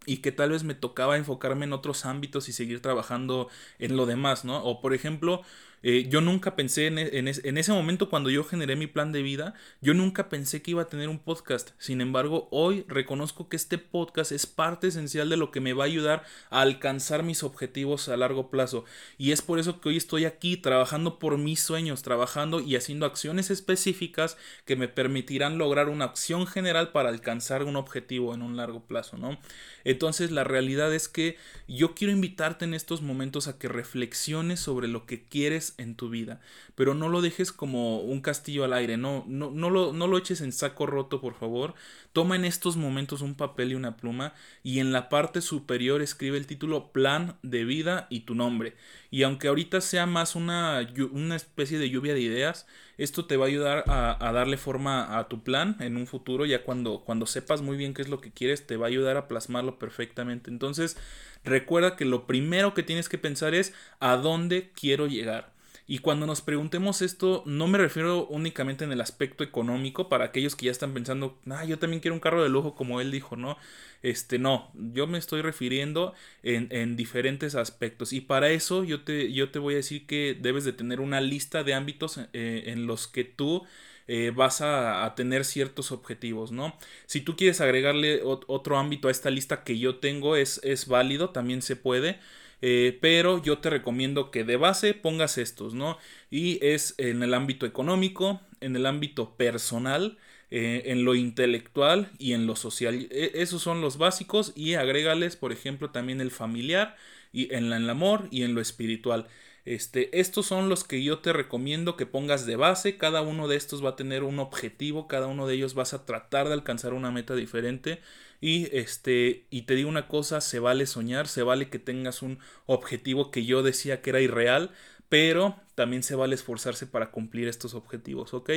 y 0.05 0.17
que 0.17 0.31
tal 0.31 0.49
vez 0.51 0.63
me 0.63 0.73
tocaba 0.73 1.17
enfocarme 1.17 1.65
en 1.65 1.73
otros 1.73 2.05
ámbitos 2.05 2.49
y 2.49 2.53
seguir 2.53 2.81
trabajando 2.81 3.49
en 3.79 3.95
lo 3.95 4.05
demás, 4.05 4.45
¿no? 4.45 4.63
O 4.63 4.81
por 4.81 4.93
ejemplo, 4.93 5.43
eh, 5.83 6.07
yo 6.09 6.21
nunca 6.21 6.55
pensé 6.55 6.87
en, 6.87 6.99
e, 6.99 7.09
en, 7.13 7.57
ese 7.57 7.71
momento 7.71 8.09
cuando 8.09 8.29
yo 8.29 8.43
generé 8.43 8.75
mi 8.75 8.87
plan 8.87 9.11
de 9.11 9.21
vida, 9.21 9.55
yo 9.81 9.93
nunca 9.93 10.29
pensé 10.29 10.61
que 10.61 10.71
iba 10.71 10.83
a 10.83 10.87
tener 10.87 11.09
un 11.09 11.19
podcast. 11.19 11.71
Sin 11.79 12.01
embargo, 12.01 12.47
hoy 12.51 12.85
reconozco 12.87 13.49
que 13.49 13.55
este 13.55 13.77
podcast 13.77 14.31
es 14.31 14.45
parte 14.45 14.87
esencial 14.87 15.29
de 15.29 15.37
lo 15.37 15.51
que 15.51 15.59
me 15.59 15.73
va 15.73 15.85
a 15.85 15.87
ayudar 15.87 16.23
a 16.49 16.61
alcanzar 16.61 17.23
mis 17.23 17.43
objetivos 17.43 18.09
a 18.09 18.17
largo 18.17 18.51
plazo. 18.51 18.85
Y 19.17 19.31
es 19.31 19.41
por 19.41 19.59
eso 19.59 19.81
que 19.81 19.89
hoy 19.89 19.97
estoy 19.97 20.25
aquí 20.25 20.57
trabajando 20.57 21.17
por 21.17 21.37
mis 21.37 21.61
sueños, 21.61 22.03
trabajando 22.03 22.59
y 22.59 22.75
haciendo 22.75 23.05
acciones 23.05 23.49
específicas 23.49 24.37
que 24.65 24.75
me 24.75 24.87
permitirán 24.87 25.57
lograr 25.57 25.89
una 25.89 26.05
acción 26.05 26.45
general 26.45 26.91
para 26.91 27.09
alcanzar 27.09 27.63
un 27.63 27.75
objetivo 27.75 28.35
en 28.35 28.43
un 28.43 28.55
largo 28.57 28.85
plazo, 28.85 29.17
¿no? 29.17 29.39
Entonces, 29.83 30.29
la 30.31 30.43
realidad 30.43 30.93
es 30.93 31.07
que 31.07 31.37
yo 31.67 31.95
quiero 31.95 32.13
invitarte 32.13 32.65
en 32.65 32.73
estos 32.75 33.01
momentos 33.01 33.47
a 33.47 33.57
que 33.57 33.67
reflexiones 33.67 34.59
sobre 34.59 34.87
lo 34.87 35.05
que 35.05 35.23
quieres 35.23 35.70
en 35.77 35.95
tu 35.95 36.09
vida, 36.09 36.41
pero 36.75 36.93
no 36.93 37.09
lo 37.09 37.21
dejes 37.21 37.51
como 37.51 37.99
un 37.99 38.21
castillo 38.21 38.63
al 38.63 38.73
aire, 38.73 38.97
no, 38.97 39.23
no, 39.27 39.51
no, 39.51 39.69
lo, 39.69 39.93
no 39.93 40.07
lo 40.07 40.17
eches 40.17 40.41
en 40.41 40.51
saco 40.51 40.85
roto, 40.85 41.21
por 41.21 41.33
favor. 41.35 41.73
Toma 42.13 42.35
en 42.35 42.45
estos 42.45 42.77
momentos 42.77 43.21
un 43.21 43.35
papel 43.35 43.71
y 43.71 43.75
una 43.75 43.97
pluma 43.97 44.33
y 44.63 44.79
en 44.79 44.91
la 44.91 45.09
parte 45.09 45.41
superior 45.41 46.01
escribe 46.01 46.37
el 46.37 46.47
título 46.47 46.91
Plan 46.91 47.37
de 47.41 47.63
vida 47.63 48.07
y 48.09 48.21
tu 48.21 48.35
nombre. 48.35 48.75
Y 49.09 49.23
aunque 49.23 49.47
ahorita 49.47 49.81
sea 49.81 50.05
más 50.05 50.35
una, 50.35 50.87
una 51.11 51.35
especie 51.35 51.79
de 51.79 51.89
lluvia 51.89 52.13
de 52.13 52.21
ideas, 52.21 52.65
esto 52.97 53.25
te 53.25 53.35
va 53.35 53.45
a 53.45 53.47
ayudar 53.47 53.83
a, 53.87 54.27
a, 54.27 54.31
darle 54.31 54.57
forma 54.57 55.17
a 55.17 55.27
tu 55.27 55.43
plan 55.43 55.75
en 55.79 55.97
un 55.97 56.05
futuro, 56.07 56.45
ya 56.45 56.63
cuando, 56.63 57.01
cuando 57.01 57.25
sepas 57.25 57.61
muy 57.61 57.75
bien 57.75 57.93
qué 57.93 58.01
es 58.01 58.09
lo 58.09 58.21
que 58.21 58.31
quieres, 58.31 58.67
te 58.67 58.77
va 58.77 58.85
a 58.85 58.89
ayudar 58.89 59.17
a 59.17 59.27
plasmarlo 59.27 59.79
perfectamente. 59.79 60.51
Entonces, 60.51 60.97
recuerda 61.43 61.95
que 61.95 62.05
lo 62.05 62.27
primero 62.27 62.73
que 62.73 62.83
tienes 62.83 63.09
que 63.09 63.17
pensar 63.17 63.55
es 63.55 63.73
a 63.99 64.17
dónde 64.17 64.71
quiero 64.75 65.07
llegar. 65.07 65.51
Y 65.91 65.99
cuando 65.99 66.25
nos 66.25 66.39
preguntemos 66.39 67.01
esto, 67.01 67.43
no 67.45 67.67
me 67.67 67.77
refiero 67.77 68.25
únicamente 68.27 68.85
en 68.85 68.93
el 68.93 69.01
aspecto 69.01 69.43
económico, 69.43 70.07
para 70.07 70.23
aquellos 70.23 70.55
que 70.55 70.67
ya 70.67 70.71
están 70.71 70.93
pensando, 70.93 71.37
ah, 71.49 71.65
yo 71.65 71.79
también 71.79 71.99
quiero 71.99 72.15
un 72.15 72.21
carro 72.21 72.41
de 72.41 72.47
lujo 72.47 72.75
como 72.75 73.01
él 73.01 73.11
dijo, 73.11 73.35
¿no? 73.35 73.57
Este, 74.01 74.39
no, 74.39 74.71
yo 74.73 75.05
me 75.05 75.17
estoy 75.17 75.41
refiriendo 75.41 76.13
en, 76.43 76.69
en 76.71 76.95
diferentes 76.95 77.55
aspectos. 77.55 78.13
Y 78.13 78.21
para 78.21 78.51
eso 78.51 78.85
yo 78.85 79.03
te, 79.03 79.33
yo 79.33 79.51
te 79.51 79.59
voy 79.59 79.73
a 79.73 79.77
decir 79.77 80.07
que 80.07 80.33
debes 80.39 80.63
de 80.63 80.71
tener 80.71 81.01
una 81.01 81.19
lista 81.19 81.65
de 81.65 81.73
ámbitos 81.73 82.21
eh, 82.31 82.63
en 82.67 82.87
los 82.87 83.09
que 83.09 83.25
tú 83.25 83.65
eh, 84.07 84.31
vas 84.33 84.61
a, 84.61 85.03
a, 85.03 85.13
tener 85.15 85.43
ciertos 85.43 85.91
objetivos, 85.91 86.53
¿no? 86.53 86.73
Si 87.05 87.19
tú 87.19 87.35
quieres 87.35 87.59
agregarle 87.59 88.21
otro 88.23 88.77
ámbito 88.77 89.09
a 89.09 89.11
esta 89.11 89.29
lista 89.29 89.65
que 89.65 89.77
yo 89.77 89.97
tengo, 89.97 90.37
es, 90.37 90.61
es 90.63 90.87
válido, 90.87 91.31
también 91.31 91.61
se 91.61 91.75
puede. 91.75 92.17
Eh, 92.61 92.97
pero 93.01 93.41
yo 93.41 93.59
te 93.59 93.69
recomiendo 93.69 94.31
que 94.31 94.43
de 94.43 94.57
base 94.57 94.93
pongas 94.93 95.37
estos, 95.37 95.73
¿no? 95.73 95.97
Y 96.29 96.63
es 96.65 96.95
en 96.97 97.23
el 97.23 97.33
ámbito 97.33 97.65
económico, 97.65 98.41
en 98.61 98.75
el 98.75 98.85
ámbito 98.85 99.35
personal, 99.35 100.17
eh, 100.51 100.83
en 100.91 101.05
lo 101.05 101.15
intelectual 101.15 102.11
y 102.19 102.33
en 102.33 102.45
lo 102.45 102.55
social. 102.55 103.07
E, 103.09 103.31
esos 103.35 103.61
son 103.61 103.81
los 103.81 103.97
básicos 103.97 104.53
y 104.55 104.75
agrégales, 104.75 105.35
por 105.37 105.51
ejemplo, 105.51 105.91
también 105.91 106.21
el 106.21 106.29
familiar 106.29 106.95
y 107.33 107.53
en, 107.53 107.71
el 107.71 107.89
amor 107.89 108.27
y 108.31 108.43
en 108.43 108.53
lo 108.53 108.61
espiritual. 108.61 109.27
Este, 109.63 110.19
estos 110.19 110.47
son 110.47 110.69
los 110.69 110.83
que 110.83 111.03
yo 111.03 111.19
te 111.19 111.33
recomiendo 111.33 111.95
que 111.95 112.05
pongas 112.05 112.45
de 112.45 112.55
base. 112.55 112.97
Cada 112.97 113.21
uno 113.21 113.47
de 113.47 113.55
estos 113.57 113.83
va 113.83 113.91
a 113.91 113.95
tener 113.95 114.23
un 114.23 114.39
objetivo, 114.39 115.07
cada 115.07 115.27
uno 115.27 115.47
de 115.47 115.55
ellos 115.55 115.73
vas 115.73 115.93
a 115.93 116.05
tratar 116.05 116.47
de 116.47 116.53
alcanzar 116.53 116.93
una 116.93 117.11
meta 117.11 117.35
diferente. 117.35 118.01
Y 118.41 118.75
este, 118.75 119.45
y 119.51 119.63
te 119.63 119.75
digo 119.75 119.87
una 119.87 120.07
cosa, 120.07 120.41
se 120.41 120.59
vale 120.59 120.87
soñar, 120.87 121.27
se 121.27 121.43
vale 121.43 121.69
que 121.69 121.79
tengas 121.79 122.23
un 122.23 122.39
objetivo 122.65 123.31
que 123.31 123.45
yo 123.45 123.61
decía 123.63 124.01
que 124.01 124.09
era 124.09 124.19
irreal, 124.19 124.71
pero 125.09 125.59
también 125.75 126.03
se 126.03 126.15
vale 126.15 126.35
esforzarse 126.35 126.87
para 126.87 127.11
cumplir 127.11 127.47
estos 127.47 127.75
objetivos, 127.75 128.33
¿ok? 128.33 128.49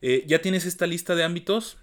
Eh, 0.00 0.24
ya 0.26 0.40
tienes 0.40 0.64
esta 0.64 0.86
lista 0.86 1.14
de 1.14 1.24
ámbitos. 1.24 1.76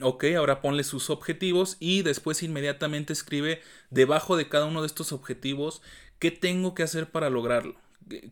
Ok, 0.00 0.24
ahora 0.36 0.62
ponle 0.62 0.84
sus 0.84 1.10
objetivos 1.10 1.76
y 1.78 2.00
después 2.00 2.42
inmediatamente 2.42 3.12
escribe 3.12 3.60
debajo 3.90 4.38
de 4.38 4.48
cada 4.48 4.64
uno 4.64 4.80
de 4.80 4.86
estos 4.86 5.12
objetivos 5.12 5.82
qué 6.18 6.30
tengo 6.30 6.74
que 6.74 6.82
hacer 6.82 7.10
para 7.10 7.28
lograrlo 7.28 7.76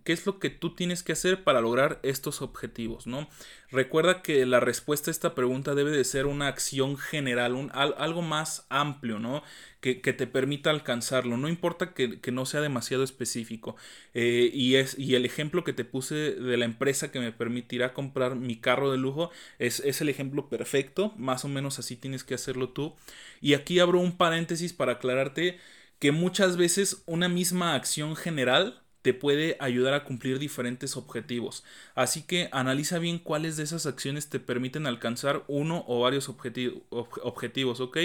qué 0.05 0.13
es 0.13 0.27
lo 0.27 0.39
que 0.39 0.51
tú 0.51 0.75
tienes 0.75 1.03
que 1.03 1.13
hacer 1.13 1.45
para 1.45 1.61
lograr 1.61 2.01
estos 2.03 2.43
objetivos, 2.43 3.07
¿no? 3.07 3.29
Recuerda 3.71 4.23
que 4.23 4.45
la 4.47 4.59
respuesta 4.59 5.11
a 5.11 5.13
esta 5.13 5.35
pregunta 5.35 5.75
debe 5.75 5.93
de 5.93 6.05
ser 6.05 6.27
una 6.27 6.49
acción 6.49 6.97
general, 6.97 7.55
un, 7.55 7.71
algo 7.73 8.21
más 8.21 8.67
amplio, 8.69 9.19
¿no? 9.19 9.43
Que, 9.81 9.95
te 9.95 10.27
permita 10.27 10.71
alcanzarlo. 10.71 11.37
No 11.37 11.49
importa 11.49 11.95
que, 11.95 12.19
no 12.33 12.47
sea 12.47 12.61
demasiado 12.61 13.05
específico. 13.05 13.77
Eh, 14.13 14.51
y, 14.53 14.75
es, 14.75 14.99
y 14.99 15.15
el 15.15 15.25
ejemplo 15.25 15.65
que 15.65 15.73
te 15.73 15.85
puse 15.85 16.15
de 16.15 16.57
la 16.57 16.65
empresa 16.65 17.13
que 17.13 17.21
me 17.21 17.33
permitirá 17.33 17.95
comprar 17.95 18.35
mi 18.35 18.57
carro 18.57 18.91
de 18.91 18.99
lujo 18.99 19.31
es, 19.59 19.81
es 19.81 20.01
el 20.01 20.09
ejemplo 20.09 20.49
perfecto. 20.49 21.15
Más 21.17 21.45
o 21.45 21.49
menos 21.49 21.79
así 21.79 21.97
tienes 21.97 22.25
que 22.25 22.35
hacerlo 22.35 22.71
tú. 22.71 22.95
Y 23.41 23.55
aquí 23.55 23.79
abro 23.79 24.01
un 24.01 24.17
paréntesis 24.17 24.73
para 24.73 24.93
aclararte 24.93 25.59
que 26.01 26.13
muchas 26.13 26.57
veces 26.57 27.05
una 27.07 27.29
misma 27.29 27.75
acción 27.75 28.17
general 28.17 28.83
te 29.03 29.15
puede 29.15 29.57
ayudar 29.61 29.95
a 29.95 30.05
cumplir 30.05 30.39
diferentes 30.39 30.97
objetivos. 30.97 31.65
Así 31.95 32.23
que 32.23 32.49
analiza 32.53 32.99
bien 32.99 33.19
cuáles 33.19 33.57
de 33.57 33.65
esas 33.65 33.87
acciones 33.87 34.29
te 34.29 34.41
permiten 34.41 34.87
alcanzar 34.87 35.45
uno 35.49 35.85
o 35.87 36.01
varios 36.01 36.29
objetivos, 36.29 37.81
¿ok? 37.81 37.99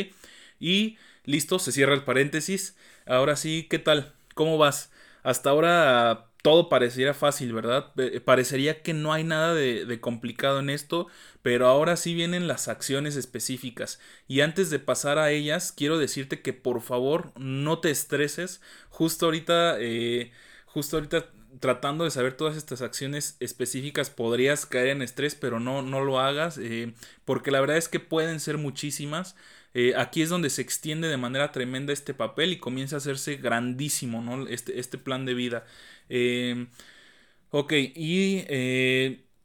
Y 0.59 0.97
listo, 1.25 1.59
se 1.59 1.71
cierra 1.71 1.93
el 1.93 2.03
paréntesis. 2.03 2.75
Ahora 3.05 3.35
sí, 3.35 3.67
¿qué 3.69 3.79
tal? 3.79 4.13
¿Cómo 4.33 4.57
vas? 4.57 4.91
Hasta 5.23 5.49
ahora 5.49 6.29
todo 6.41 6.69
pareciera 6.69 7.15
fácil, 7.15 7.53
¿verdad? 7.53 7.91
Parecería 8.23 8.83
que 8.83 8.93
no 8.93 9.11
hay 9.11 9.23
nada 9.23 9.55
de, 9.55 9.99
complicado 9.99 10.59
en 10.59 10.69
esto, 10.69 11.07
pero 11.41 11.67
ahora 11.67 11.97
sí 11.97 12.13
vienen 12.13 12.47
las 12.47 12.67
acciones 12.67 13.15
específicas. 13.15 13.99
Y 14.27 14.41
antes 14.41 14.69
de 14.69 14.77
pasar 14.79 15.17
a 15.17 15.31
ellas, 15.31 15.71
quiero 15.75 15.97
decirte 15.97 16.41
que 16.41 16.53
por 16.53 16.81
favor 16.81 17.31
no 17.37 17.79
te 17.79 17.91
estreses. 17.91 18.61
Justo 18.89 19.25
ahorita... 19.25 19.77
Eh, 19.79 20.31
justo 20.75 20.97
ahorita 20.97 21.29
tratando 21.61 22.03
de 22.03 22.11
saber 22.11 22.33
todas 22.33 22.57
estas 22.57 22.81
acciones 22.81 23.37
específicas 23.39 24.09
podrías 24.09 24.65
caer 24.65 24.89
en 24.89 25.01
estrés, 25.01 25.33
pero 25.33 25.61
no, 25.61 25.81
no 25.81 26.03
lo 26.03 26.19
hagas, 26.19 26.57
eh, 26.57 26.93
porque 27.23 27.49
la 27.49 27.61
verdad 27.61 27.77
es 27.77 27.87
que 27.87 28.01
pueden 28.01 28.41
ser 28.41 28.57
muchísimas. 28.57 29.37
Eh, 29.73 29.93
aquí 29.95 30.21
es 30.21 30.27
donde 30.27 30.49
se 30.49 30.61
extiende 30.61 31.07
de 31.07 31.15
manera 31.15 31.53
tremenda 31.53 31.93
este 31.93 32.13
papel 32.13 32.51
y 32.51 32.57
comienza 32.59 32.97
a 32.97 32.99
hacerse 32.99 33.37
grandísimo, 33.37 34.21
¿no? 34.21 34.47
Este, 34.47 34.77
este 34.77 34.97
plan 34.97 35.25
de 35.25 35.33
vida. 35.33 35.65
Eh, 36.09 36.67
ok, 37.51 37.71
y 37.95 38.45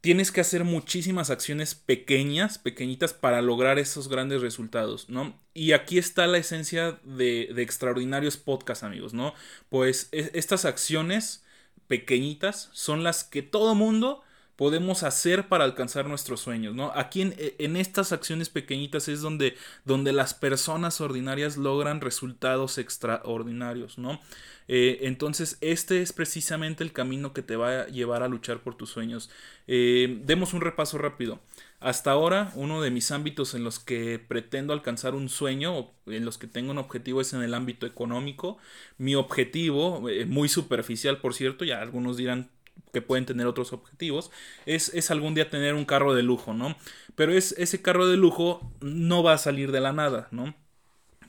tienes 0.01 0.33
que 0.33 0.41
hacer 0.41 0.65
muchísimas 0.65 1.31
acciones 1.31 1.75
pequeñas, 1.75 2.59
pequeñitas, 2.59 3.13
para 3.13 3.43
lograr 3.43 3.79
esos 3.79 4.09
grandes 4.09 4.41
resultados, 4.41 5.09
¿no? 5.09 5.39
Y 5.53 5.73
aquí 5.73 5.99
está 5.99 6.27
la 6.27 6.39
esencia 6.39 6.99
de, 7.05 7.43
extraordinarios 7.59 8.37
podcasts, 8.37 8.85
amigos, 8.85 9.13
¿no? 9.13 9.35
Pues 9.69 10.09
e, 10.13 10.31
estas 10.35 10.65
acciones 10.65 11.45
pequeñitas 11.87 12.71
son 12.73 13.03
las 13.03 13.25
que 13.25 13.43
todo 13.43 13.75
mundo 13.75 14.23
podemos 14.61 15.05
hacer 15.05 15.49
para 15.49 15.65
alcanzar 15.65 16.07
nuestros 16.07 16.43
sueños, 16.43 16.75
¿no? 16.75 16.93
Aquí 16.95 17.23
en, 17.23 17.35
en, 17.39 17.79
estas 17.79 18.13
acciones 18.13 18.51
pequeñitas 18.51 19.09
es 19.09 19.23
donde, 19.23 19.57
donde 19.87 20.13
las 20.13 20.35
personas 20.35 21.01
ordinarias 21.01 21.57
logran 21.57 22.03
resultados 22.03 22.77
extraordinarios, 22.77 23.97
¿no? 23.97 24.21
Eh, 24.69 24.99
entonces, 25.07 25.57
este 25.63 26.03
es 26.03 26.13
precisamente 26.13 26.85
el 26.85 26.93
camino 26.93 27.33
que 27.33 27.41
te 27.41 27.57
va 27.57 27.71
a 27.71 27.87
llevar 27.87 28.23
a 28.23 28.29
luchar 28.29 28.61
por 28.61 28.75
tus 28.75 28.91
sueños. 28.91 29.31
Eh, 29.67 30.21
demos 30.27 30.53
un 30.53 30.61
repaso 30.61 30.99
rápido. 30.99 31.41
Hasta 31.81 32.11
ahora, 32.11 32.53
uno 32.55 32.83
de 32.83 32.91
mis 32.91 33.13
ámbitos 33.13 33.55
en 33.55 33.65
los 33.65 33.79
que 33.79 34.19
pretendo 34.19 34.75
alcanzar 34.75 35.15
un 35.15 35.31
sueño, 35.31 35.91
en 36.05 36.27
los 36.27 36.37
que 36.37 36.49
tengo 36.49 36.71
un 36.71 36.77
objetivo, 36.77 37.23
es 37.23 37.33
en 37.33 37.41
el 37.41 37.55
ámbito 37.55 37.87
económico. 37.87 38.59
Mi 38.99 39.15
objetivo, 39.15 40.07
eh, 40.11 40.27
muy 40.27 40.51
superficial 40.51 41.19
por 41.19 41.33
cierto, 41.33 41.65
ya 41.65 41.81
algunos 41.81 42.19
dirán 42.19 42.51
que 42.93 43.03
pueden 43.03 43.27
tener 43.27 43.47
otros 43.47 43.73
objetivos, 43.73 44.31
es, 44.67 44.93
es, 44.95 45.11
algún 45.11 45.35
día 45.35 45.51
tener 45.51 45.75
un 45.75 45.85
carro 45.85 46.15
de 46.15 46.23
lujo, 46.23 46.55
¿no? 46.55 46.77
Pero 47.15 47.33
es, 47.33 47.53
ese 47.59 47.83
carro 47.83 48.07
de 48.07 48.17
lujo 48.17 48.73
no 48.81 49.23
va 49.23 49.35
a 49.35 49.39
salir 49.39 49.73
de 49.73 49.81
la 49.81 49.93
nada, 49.93 50.29
¿no? 50.31 50.55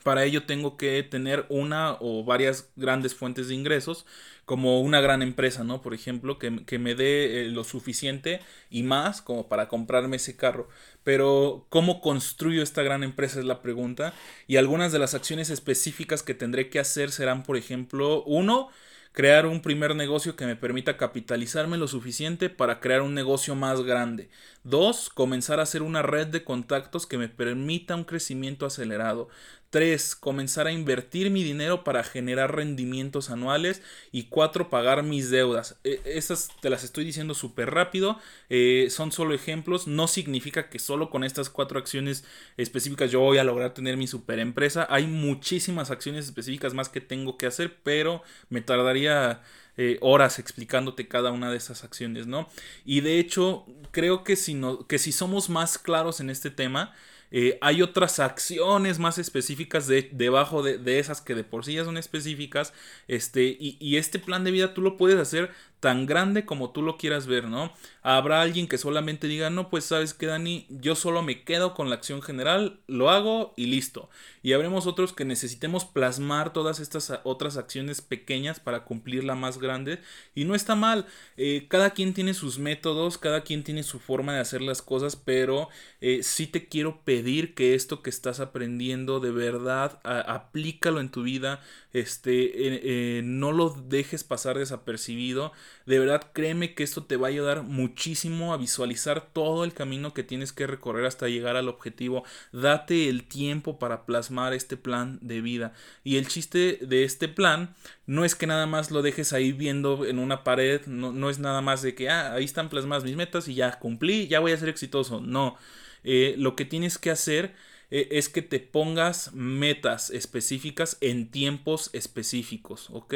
Para 0.03 0.25
ello 0.25 0.45
tengo 0.45 0.77
que 0.77 1.03
tener 1.03 1.45
una 1.49 1.95
o 1.99 2.23
varias 2.23 2.71
grandes 2.75 3.13
fuentes 3.13 3.47
de 3.47 3.53
ingresos, 3.55 4.05
como 4.45 4.81
una 4.81 4.99
gran 4.99 5.21
empresa, 5.21 5.63
¿no? 5.63 5.81
Por 5.81 5.93
ejemplo, 5.93 6.39
que, 6.39 6.65
que 6.65 6.79
me 6.79 6.95
dé 6.95 7.43
eh, 7.43 7.49
lo 7.49 7.63
suficiente 7.63 8.41
y 8.69 8.83
más 8.83 9.21
como 9.21 9.47
para 9.47 9.67
comprarme 9.67 10.17
ese 10.17 10.35
carro. 10.35 10.67
Pero, 11.03 11.67
¿cómo 11.69 12.01
construyo 12.01 12.63
esta 12.63 12.83
gran 12.83 13.03
empresa? 13.03 13.39
Es 13.39 13.45
la 13.45 13.61
pregunta. 13.61 14.13
Y 14.47 14.57
algunas 14.57 14.91
de 14.91 14.99
las 14.99 15.13
acciones 15.13 15.49
específicas 15.49 16.23
que 16.23 16.33
tendré 16.33 16.69
que 16.69 16.79
hacer 16.79 17.11
serán, 17.11 17.43
por 17.43 17.55
ejemplo, 17.55 18.23
uno, 18.23 18.69
crear 19.11 19.45
un 19.45 19.61
primer 19.61 19.95
negocio 19.95 20.35
que 20.35 20.45
me 20.45 20.55
permita 20.55 20.97
capitalizarme 20.97 21.77
lo 21.77 21.87
suficiente 21.87 22.49
para 22.49 22.79
crear 22.79 23.01
un 23.01 23.13
negocio 23.13 23.55
más 23.55 23.81
grande. 23.81 24.29
Dos, 24.63 25.09
comenzar 25.09 25.59
a 25.59 25.63
hacer 25.63 25.81
una 25.81 26.01
red 26.01 26.27
de 26.27 26.43
contactos 26.43 27.05
que 27.05 27.17
me 27.17 27.27
permita 27.29 27.95
un 27.95 28.05
crecimiento 28.05 28.65
acelerado. 28.65 29.27
3. 29.71 30.15
Comenzar 30.15 30.67
a 30.67 30.71
invertir 30.71 31.31
mi 31.31 31.43
dinero 31.43 31.83
para 31.83 32.03
generar 32.03 32.55
rendimientos 32.55 33.31
anuales. 33.31 33.81
Y 34.11 34.25
4. 34.25 34.69
Pagar 34.69 35.01
mis 35.01 35.31
deudas. 35.31 35.77
E, 35.83 36.01
estas 36.05 36.49
te 36.61 36.69
las 36.69 36.83
estoy 36.83 37.05
diciendo 37.05 37.33
súper 37.33 37.71
rápido. 37.71 38.19
Eh, 38.49 38.87
son 38.91 39.11
solo 39.11 39.33
ejemplos. 39.33 39.87
No 39.87 40.07
significa 40.07 40.69
que 40.69 40.77
solo 40.77 41.09
con 41.09 41.23
estas 41.23 41.49
cuatro 41.49 41.79
acciones 41.79 42.23
específicas 42.57 43.09
yo 43.09 43.21
voy 43.21 43.39
a 43.39 43.43
lograr 43.43 43.73
tener 43.73 43.97
mi 43.97 44.07
super 44.07 44.39
empresa. 44.39 44.85
Hay 44.89 45.07
muchísimas 45.07 45.89
acciones 45.89 46.25
específicas 46.25 46.73
más 46.73 46.89
que 46.89 47.01
tengo 47.01 47.37
que 47.37 47.47
hacer. 47.47 47.77
Pero 47.83 48.21
me 48.49 48.61
tardaría... 48.61 49.41
Eh, 49.77 49.97
horas 50.01 50.37
explicándote 50.37 51.07
cada 51.07 51.31
una 51.31 51.49
de 51.49 51.55
esas 51.55 51.85
acciones, 51.85 52.27
¿no? 52.27 52.49
Y 52.83 52.99
de 52.99 53.19
hecho, 53.19 53.65
creo 53.91 54.25
que 54.25 54.35
si, 54.35 54.53
no, 54.53 54.85
que 54.85 54.99
si 54.99 55.13
somos 55.13 55.49
más 55.49 55.77
claros 55.77 56.19
en 56.19 56.29
este 56.29 56.51
tema, 56.51 56.93
eh, 57.31 57.57
hay 57.61 57.81
otras 57.81 58.19
acciones 58.19 58.99
más 58.99 59.17
específicas 59.17 59.87
de, 59.87 60.09
debajo 60.11 60.61
de, 60.63 60.99
esas 60.99 61.21
que 61.21 61.33
de 61.33 61.45
por 61.45 61.63
sí 61.63 61.73
ya 61.73 61.85
son 61.85 61.97
específicas. 61.97 62.73
Este, 63.07 63.55
y, 63.59 63.95
este 63.95 64.19
plan 64.19 64.43
de 64.43 64.51
vida 64.51 64.73
tú 64.73 64.81
lo 64.81 64.97
puedes 64.97 65.17
hacer 65.17 65.51
tan 65.81 66.05
grande 66.05 66.45
como 66.45 66.71
tú 66.71 66.83
lo 66.83 66.95
quieras 66.95 67.27
ver, 67.27 67.49
¿no? 67.49 67.73
Habrá 68.03 68.41
alguien 68.41 68.67
que 68.67 68.77
solamente 68.77 69.27
diga, 69.27 69.49
no, 69.49 69.69
pues 69.69 69.83
sabes 69.83 70.13
que 70.13 70.27
Dani, 70.27 70.67
yo 70.69 70.95
solo 70.95 71.23
me 71.23 71.43
quedo 71.43 71.73
con 71.73 71.89
la 71.89 71.95
acción 71.95 72.21
general, 72.21 72.79
lo 72.87 73.09
hago 73.09 73.53
y 73.57 73.65
listo. 73.65 74.09
Y 74.43 74.53
habremos 74.53 74.87
otros 74.87 75.11
que 75.11 75.25
necesitemos 75.25 75.83
plasmar 75.85 76.53
todas 76.53 76.79
estas 76.79 77.11
otras 77.23 77.57
acciones 77.57 78.01
pequeñas 78.01 78.59
para 78.59 78.85
cumplir 78.85 79.23
la 79.23 79.35
más 79.35 79.57
grande. 79.57 79.99
Y 80.35 80.45
no 80.45 80.53
está 80.55 80.75
mal, 80.75 81.07
eh, 81.35 81.65
cada 81.67 81.89
quien 81.91 82.13
tiene 82.13 82.33
sus 82.35 82.59
métodos, 82.59 83.17
cada 83.17 83.41
quien 83.41 83.63
tiene 83.63 83.83
su 83.83 83.99
forma 83.99 84.33
de 84.33 84.39
hacer 84.39 84.61
las 84.61 84.83
cosas, 84.83 85.15
pero 85.15 85.69
eh, 85.99 86.21
sí 86.21 86.45
te 86.45 86.67
quiero 86.67 87.01
pedir 87.03 87.55
que 87.55 87.73
esto 87.73 88.03
que 88.03 88.11
estás 88.11 88.39
aprendiendo 88.39 89.19
de 89.19 89.31
verdad, 89.31 89.99
aplícalo 90.03 90.99
en 90.99 91.09
tu 91.09 91.23
vida, 91.23 91.59
este, 91.93 93.21
no 93.23 93.51
lo 93.51 93.69
dejes 93.69 94.23
pasar 94.23 94.57
desapercibido. 94.57 95.51
De 95.85 95.99
verdad, 95.99 96.31
créeme 96.33 96.73
que 96.73 96.83
esto 96.83 97.03
te 97.03 97.17
va 97.17 97.27
a 97.27 97.31
ayudar 97.31 97.63
muchísimo 97.63 98.53
a 98.53 98.57
visualizar 98.57 99.29
todo 99.33 99.63
el 99.63 99.73
camino 99.73 100.13
que 100.13 100.23
tienes 100.23 100.53
que 100.53 100.67
recorrer 100.67 101.05
hasta 101.05 101.27
llegar 101.27 101.55
al 101.55 101.69
objetivo. 101.69 102.23
Date 102.51 103.09
el 103.09 103.23
tiempo 103.23 103.79
para 103.79 104.05
plasmar 104.05 104.53
este 104.53 104.77
plan 104.77 105.19
de 105.21 105.41
vida. 105.41 105.73
Y 106.03 106.17
el 106.17 106.27
chiste 106.27 106.79
de 106.81 107.03
este 107.03 107.27
plan 107.27 107.75
no 108.05 108.25
es 108.25 108.35
que 108.35 108.47
nada 108.47 108.65
más 108.65 108.91
lo 108.91 109.01
dejes 109.01 109.33
ahí 109.33 109.51
viendo 109.51 110.05
en 110.05 110.19
una 110.19 110.43
pared, 110.43 110.81
no, 110.85 111.11
no 111.11 111.29
es 111.29 111.39
nada 111.39 111.61
más 111.61 111.81
de 111.81 111.95
que, 111.95 112.09
ah, 112.09 112.33
ahí 112.33 112.45
están 112.45 112.69
plasmadas 112.69 113.03
mis 113.03 113.15
metas 113.15 113.47
y 113.47 113.55
ya 113.55 113.79
cumplí, 113.79 114.27
ya 114.27 114.39
voy 114.39 114.51
a 114.51 114.57
ser 114.57 114.69
exitoso. 114.69 115.21
No, 115.21 115.57
eh, 116.03 116.35
lo 116.37 116.55
que 116.55 116.65
tienes 116.65 116.97
que 116.97 117.11
hacer 117.11 117.53
eh, 117.91 118.07
es 118.11 118.29
que 118.29 118.41
te 118.41 118.59
pongas 118.59 119.33
metas 119.33 120.09
específicas 120.09 120.97
en 121.01 121.29
tiempos 121.29 121.89
específicos, 121.93 122.89
¿ok? 122.89 123.13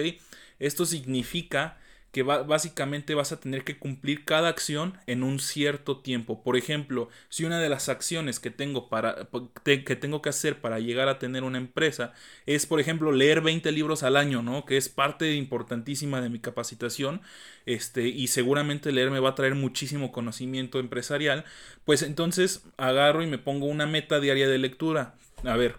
Esto 0.60 0.86
significa 0.86 1.78
que 2.16 2.24
básicamente 2.24 3.14
vas 3.14 3.34
a 3.34 3.42
tener 3.42 3.66
que 3.66 3.78
cumplir 3.78 4.24
cada 4.24 4.48
acción 4.48 4.98
en 5.06 5.22
un 5.22 5.38
cierto 5.38 5.98
tiempo. 5.98 6.42
Por 6.44 6.56
ejemplo, 6.56 7.10
si 7.28 7.44
una 7.44 7.60
de 7.60 7.68
las 7.68 7.90
acciones 7.90 8.40
que 8.40 8.52
tengo, 8.52 8.88
para, 8.88 9.28
que 9.66 9.96
tengo 9.98 10.22
que 10.22 10.30
hacer 10.30 10.62
para 10.62 10.80
llegar 10.80 11.10
a 11.10 11.20
tener 11.20 11.44
una 11.44 11.58
empresa 11.58 12.14
es, 12.46 12.68
por 12.68 12.80
ejemplo, 12.80 13.12
leer 13.12 13.42
20 13.42 13.70
libros 13.74 14.02
al 14.04 14.16
año, 14.16 14.42
¿no? 14.42 14.64
Que 14.64 14.78
es 14.78 14.88
parte 14.88 15.36
importantísima 15.36 16.22
de 16.22 16.30
mi 16.30 16.40
capacitación, 16.40 17.20
este, 17.66 18.08
y 18.08 18.28
seguramente 18.28 18.94
leer 18.94 19.12
me 19.12 19.20
va 19.20 19.32
a 19.32 19.36
traer 19.36 19.56
muchísimo 19.56 20.14
conocimiento 20.14 20.80
empresarial, 20.80 21.44
pues 21.84 22.02
entonces 22.02 22.64
agarro 22.78 23.24
y 23.24 23.28
me 23.28 23.40
pongo 23.40 23.66
una 23.66 23.88
meta 23.88 24.22
diaria 24.22 24.48
de 24.48 24.58
lectura. 24.58 25.16
A 25.44 25.58
ver, 25.58 25.76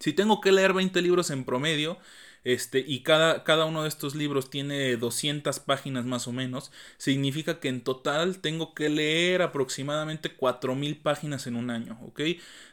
si 0.00 0.12
tengo 0.12 0.42
que 0.42 0.52
leer 0.52 0.74
20 0.74 1.00
libros 1.00 1.30
en 1.30 1.46
promedio, 1.46 1.96
este, 2.46 2.84
y 2.86 3.00
cada, 3.00 3.42
cada 3.42 3.64
uno 3.64 3.82
de 3.82 3.88
estos 3.88 4.14
libros 4.14 4.50
tiene 4.50 4.96
200 4.96 5.58
páginas 5.58 6.04
más 6.04 6.28
o 6.28 6.32
menos, 6.32 6.70
significa 6.96 7.58
que 7.58 7.66
en 7.66 7.80
total 7.80 8.38
tengo 8.38 8.72
que 8.72 8.88
leer 8.88 9.42
aproximadamente 9.42 10.30
4000 10.32 10.98
páginas 10.98 11.48
en 11.48 11.56
un 11.56 11.70
año, 11.70 11.98
¿ok? 12.06 12.20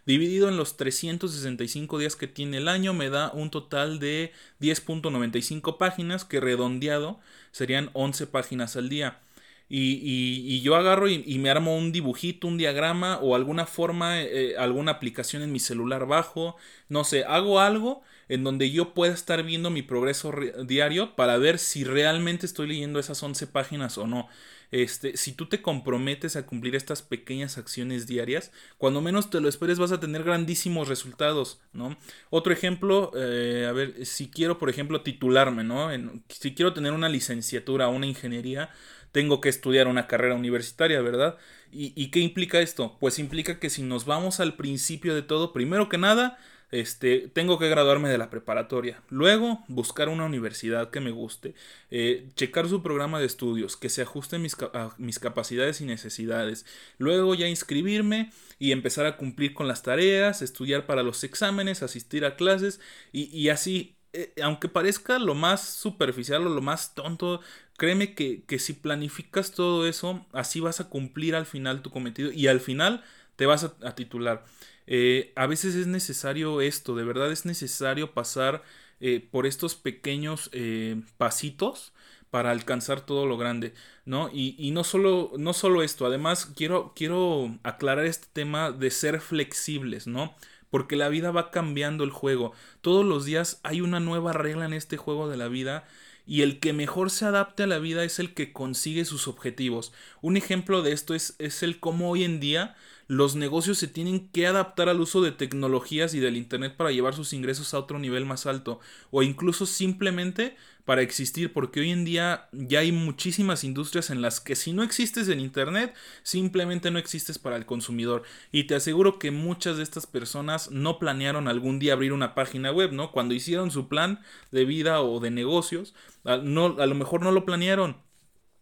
Dividido 0.05 0.47
en 0.47 0.57
los 0.57 0.77
365 0.77 1.97
días 1.97 2.15
que 2.15 2.27
tiene 2.27 2.57
el 2.57 2.67
año 2.67 2.93
me 2.93 3.09
da 3.09 3.31
un 3.33 3.49
total 3.49 3.97
de 3.97 4.31
10.95 4.61 5.77
páginas 5.77 6.23
que 6.23 6.39
redondeado 6.39 7.19
serían 7.51 7.89
11 7.93 8.27
páginas 8.27 8.75
al 8.75 8.89
día. 8.89 9.21
Y, 9.69 10.01
y, 10.03 10.61
yo 10.61 10.75
agarro 10.75 11.09
y, 11.09 11.39
me 11.39 11.49
armo 11.49 11.75
un 11.75 11.91
dibujito, 11.91 12.47
un 12.47 12.59
diagrama 12.59 13.17
o 13.17 13.33
alguna 13.33 13.65
forma, 13.65 14.21
eh, 14.21 14.55
alguna 14.55 14.91
aplicación 14.91 15.41
en 15.41 15.51
mi 15.51 15.59
celular 15.59 16.05
bajo, 16.05 16.57
no 16.89 17.03
sé, 17.03 17.23
hago 17.23 17.59
algo 17.59 18.03
en 18.33 18.43
donde 18.43 18.71
yo 18.71 18.95
pueda 18.95 19.13
estar 19.13 19.43
viendo 19.43 19.69
mi 19.69 19.83
progreso 19.83 20.33
diario 20.65 21.15
para 21.15 21.37
ver 21.37 21.59
si 21.59 21.83
realmente 21.83 22.47
estoy 22.47 22.67
leyendo 22.67 22.99
esas 22.99 23.21
11 23.21 23.45
páginas 23.45 23.99
o 23.99 24.07
no. 24.07 24.27
Este, 24.71 25.17
si 25.17 25.33
tú 25.33 25.45
te 25.45 25.61
comprometes 25.61 26.35
a 26.35 26.47
cumplir 26.47 26.75
estas 26.75 27.03
pequeñas 27.03 27.59
acciones 27.59 28.07
diarias, 28.07 28.51
cuando 28.79 29.01
menos 29.01 29.29
te 29.29 29.39
lo 29.39 29.47
esperes 29.47 29.77
vas 29.77 29.91
a 29.91 29.99
tener 29.99 30.23
grandísimos 30.23 30.87
resultados, 30.87 31.61
¿no? 31.73 31.95
Otro 32.31 32.51
ejemplo, 32.51 33.11
eh, 33.15 33.67
a 33.69 33.71
ver, 33.71 34.03
si 34.03 34.29
quiero, 34.29 34.57
por 34.57 34.71
ejemplo, 34.71 35.01
titularme, 35.01 35.63
¿no? 35.63 35.89
si 36.27 36.55
quiero 36.55 36.73
tener 36.73 36.93
una 36.93 37.09
licenciatura, 37.09 37.87
una 37.89 38.07
ingeniería, 38.07 38.71
tengo 39.11 39.41
que 39.41 39.49
estudiar 39.49 39.87
una 39.87 40.07
carrera 40.07 40.33
universitaria, 40.33 40.99
¿verdad? 41.01 41.37
¿Y, 41.71 41.93
¿Y 41.95 42.09
qué 42.09 42.21
implica 42.21 42.59
esto? 42.59 42.97
Pues 42.99 43.19
implica 43.19 43.59
que 43.59 43.69
si 43.69 43.83
nos 43.83 44.05
vamos 44.05 44.39
al 44.39 44.55
principio 44.55 45.13
de 45.13 45.21
todo, 45.21 45.53
primero 45.53 45.87
que 45.87 45.99
nada, 45.99 46.39
este, 46.73 47.29
tengo 47.31 47.59
que 47.59 47.69
graduarme 47.69 48.09
de 48.09 48.17
la 48.17 48.31
preparatoria. 48.31 49.03
Luego, 49.09 49.63
buscar 49.67 50.09
una 50.09 50.25
universidad 50.25 50.89
que 50.89 51.01
me 51.01 51.11
guste. 51.11 51.53
Eh, 51.91 52.31
checar 52.35 52.67
su 52.67 52.81
programa 52.81 53.19
de 53.19 53.27
estudios, 53.27 53.77
que 53.77 53.89
se 53.89 54.01
ajuste 54.01 54.37
a 54.37 54.91
mis, 54.97 55.19
capacidades 55.19 55.81
y 55.81 55.85
necesidades. 55.85 56.65
Luego 56.97 57.35
ya 57.35 57.47
inscribirme 57.47 58.31
y 58.57 58.71
empezar 58.71 59.05
a 59.05 59.17
cumplir 59.17 59.53
con 59.53 59.67
las 59.67 59.83
tareas, 59.83 60.41
estudiar 60.41 60.87
para 60.87 61.03
los 61.03 61.23
exámenes, 61.23 61.83
asistir 61.83 62.25
a 62.25 62.35
clases 62.35 62.79
y, 63.11 63.49
así. 63.49 63.95
Eh, 64.13 64.33
aunque 64.41 64.67
parezca 64.67 65.19
lo 65.19 65.35
más 65.35 65.67
superficial 65.67 66.47
o 66.47 66.49
lo 66.49 66.61
más 66.61 66.95
tonto, 66.95 67.41
créeme 67.77 68.15
que, 68.15 68.43
que 68.45 68.57
si 68.57 68.73
planificas 68.73 69.51
todo 69.51 69.87
eso, 69.87 70.25
así 70.33 70.59
vas 70.59 70.79
a 70.79 70.89
cumplir 70.89 71.35
al 71.35 71.45
final 71.45 71.83
tu 71.83 71.91
cometido 71.91 72.31
y 72.31 72.47
al 72.47 72.59
final 72.61 73.03
te 73.35 73.45
vas 73.45 73.63
a 73.63 73.95
titular. 73.95 74.43
Eh, 74.87 75.31
a 75.35 75.47
veces 75.47 75.75
es 75.75 75.87
necesario 75.87 76.61
esto, 76.61 76.95
de 76.95 77.03
verdad 77.03 77.31
es 77.31 77.45
necesario 77.45 78.13
pasar 78.13 78.63
eh, 78.99 79.25
por 79.31 79.45
estos 79.45 79.75
pequeños 79.75 80.49
eh, 80.53 81.01
pasitos 81.17 81.93
para 82.29 82.51
alcanzar 82.51 83.01
todo 83.05 83.25
lo 83.27 83.37
grande, 83.37 83.73
¿no? 84.05 84.29
Y, 84.33 84.71
no, 84.71 84.83
solo, 84.83 85.33
no 85.37 85.53
solo 85.53 85.83
esto, 85.83 86.05
además 86.05 86.47
quiero, 86.55 86.93
quiero 86.95 87.59
aclarar 87.63 88.05
este 88.05 88.27
tema 88.33 88.71
de 88.71 88.89
ser 88.89 89.21
flexibles, 89.21 90.07
¿no? 90.07 90.33
Porque 90.71 90.95
la 90.95 91.09
vida 91.09 91.29
va 91.29 91.51
cambiando 91.51 92.03
el 92.03 92.09
juego. 92.09 92.53
Todos 92.81 93.05
los 93.05 93.25
días 93.25 93.59
hay 93.61 93.81
una 93.81 93.99
nueva 93.99 94.33
regla 94.33 94.65
en 94.65 94.73
este 94.73 94.97
juego 94.97 95.29
de 95.29 95.37
la 95.37 95.47
vida 95.47 95.85
y 96.25 96.41
el 96.41 96.59
que 96.59 96.73
mejor 96.73 97.11
se 97.11 97.25
adapte 97.25 97.63
a 97.63 97.67
la 97.67 97.77
vida 97.77 98.03
es 98.03 98.17
el 98.17 98.33
que 98.33 98.51
consigue 98.51 99.05
sus 99.05 99.27
objetivos. 99.27 99.93
Un 100.21 100.35
ejemplo 100.35 100.81
de 100.81 100.93
esto 100.93 101.13
es, 101.13 101.35
es 101.37 101.61
el 101.61 101.79
cómo 101.79 102.09
hoy 102.09 102.23
en 102.23 102.39
día 102.39 102.75
los 103.07 103.35
negocios 103.35 103.77
se 103.77 103.87
tienen 103.87 104.29
que 104.29 104.47
adaptar 104.47 104.89
al 104.89 105.01
uso 105.01 105.21
de 105.21 105.31
tecnologías 105.31 106.13
y 106.13 106.19
del 106.19 106.37
Internet 106.37 106.75
para 106.77 106.91
llevar 106.91 107.13
sus 107.13 107.33
ingresos 107.33 107.73
a 107.73 107.79
otro 107.79 107.99
nivel 107.99 108.25
más 108.25 108.45
alto 108.45 108.79
o 109.11 109.23
incluso 109.23 109.65
simplemente 109.65 110.55
para 110.85 111.01
existir 111.01 111.53
porque 111.53 111.79
hoy 111.79 111.91
en 111.91 112.05
día 112.05 112.49
ya 112.51 112.79
hay 112.79 112.91
muchísimas 112.91 113.63
industrias 113.63 114.09
en 114.09 114.21
las 114.21 114.39
que 114.39 114.55
si 114.55 114.73
no 114.73 114.83
existes 114.83 115.29
en 115.29 115.39
Internet 115.39 115.93
simplemente 116.23 116.91
no 116.91 116.99
existes 116.99 117.39
para 117.39 117.55
el 117.55 117.65
consumidor 117.65 118.23
y 118.51 118.65
te 118.65 118.75
aseguro 118.75 119.19
que 119.19 119.31
muchas 119.31 119.77
de 119.77 119.83
estas 119.83 120.07
personas 120.07 120.71
no 120.71 120.99
planearon 120.99 121.47
algún 121.47 121.79
día 121.79 121.93
abrir 121.93 122.13
una 122.13 122.35
página 122.35 122.71
web, 122.71 122.91
¿no? 122.91 123.11
Cuando 123.11 123.33
hicieron 123.33 123.71
su 123.71 123.87
plan 123.87 124.21
de 124.51 124.65
vida 124.65 125.01
o 125.01 125.19
de 125.19 125.31
negocios, 125.31 125.93
no, 126.23 126.75
a 126.79 126.85
lo 126.85 126.95
mejor 126.95 127.21
no 127.21 127.31
lo 127.31 127.45
planearon 127.45 127.97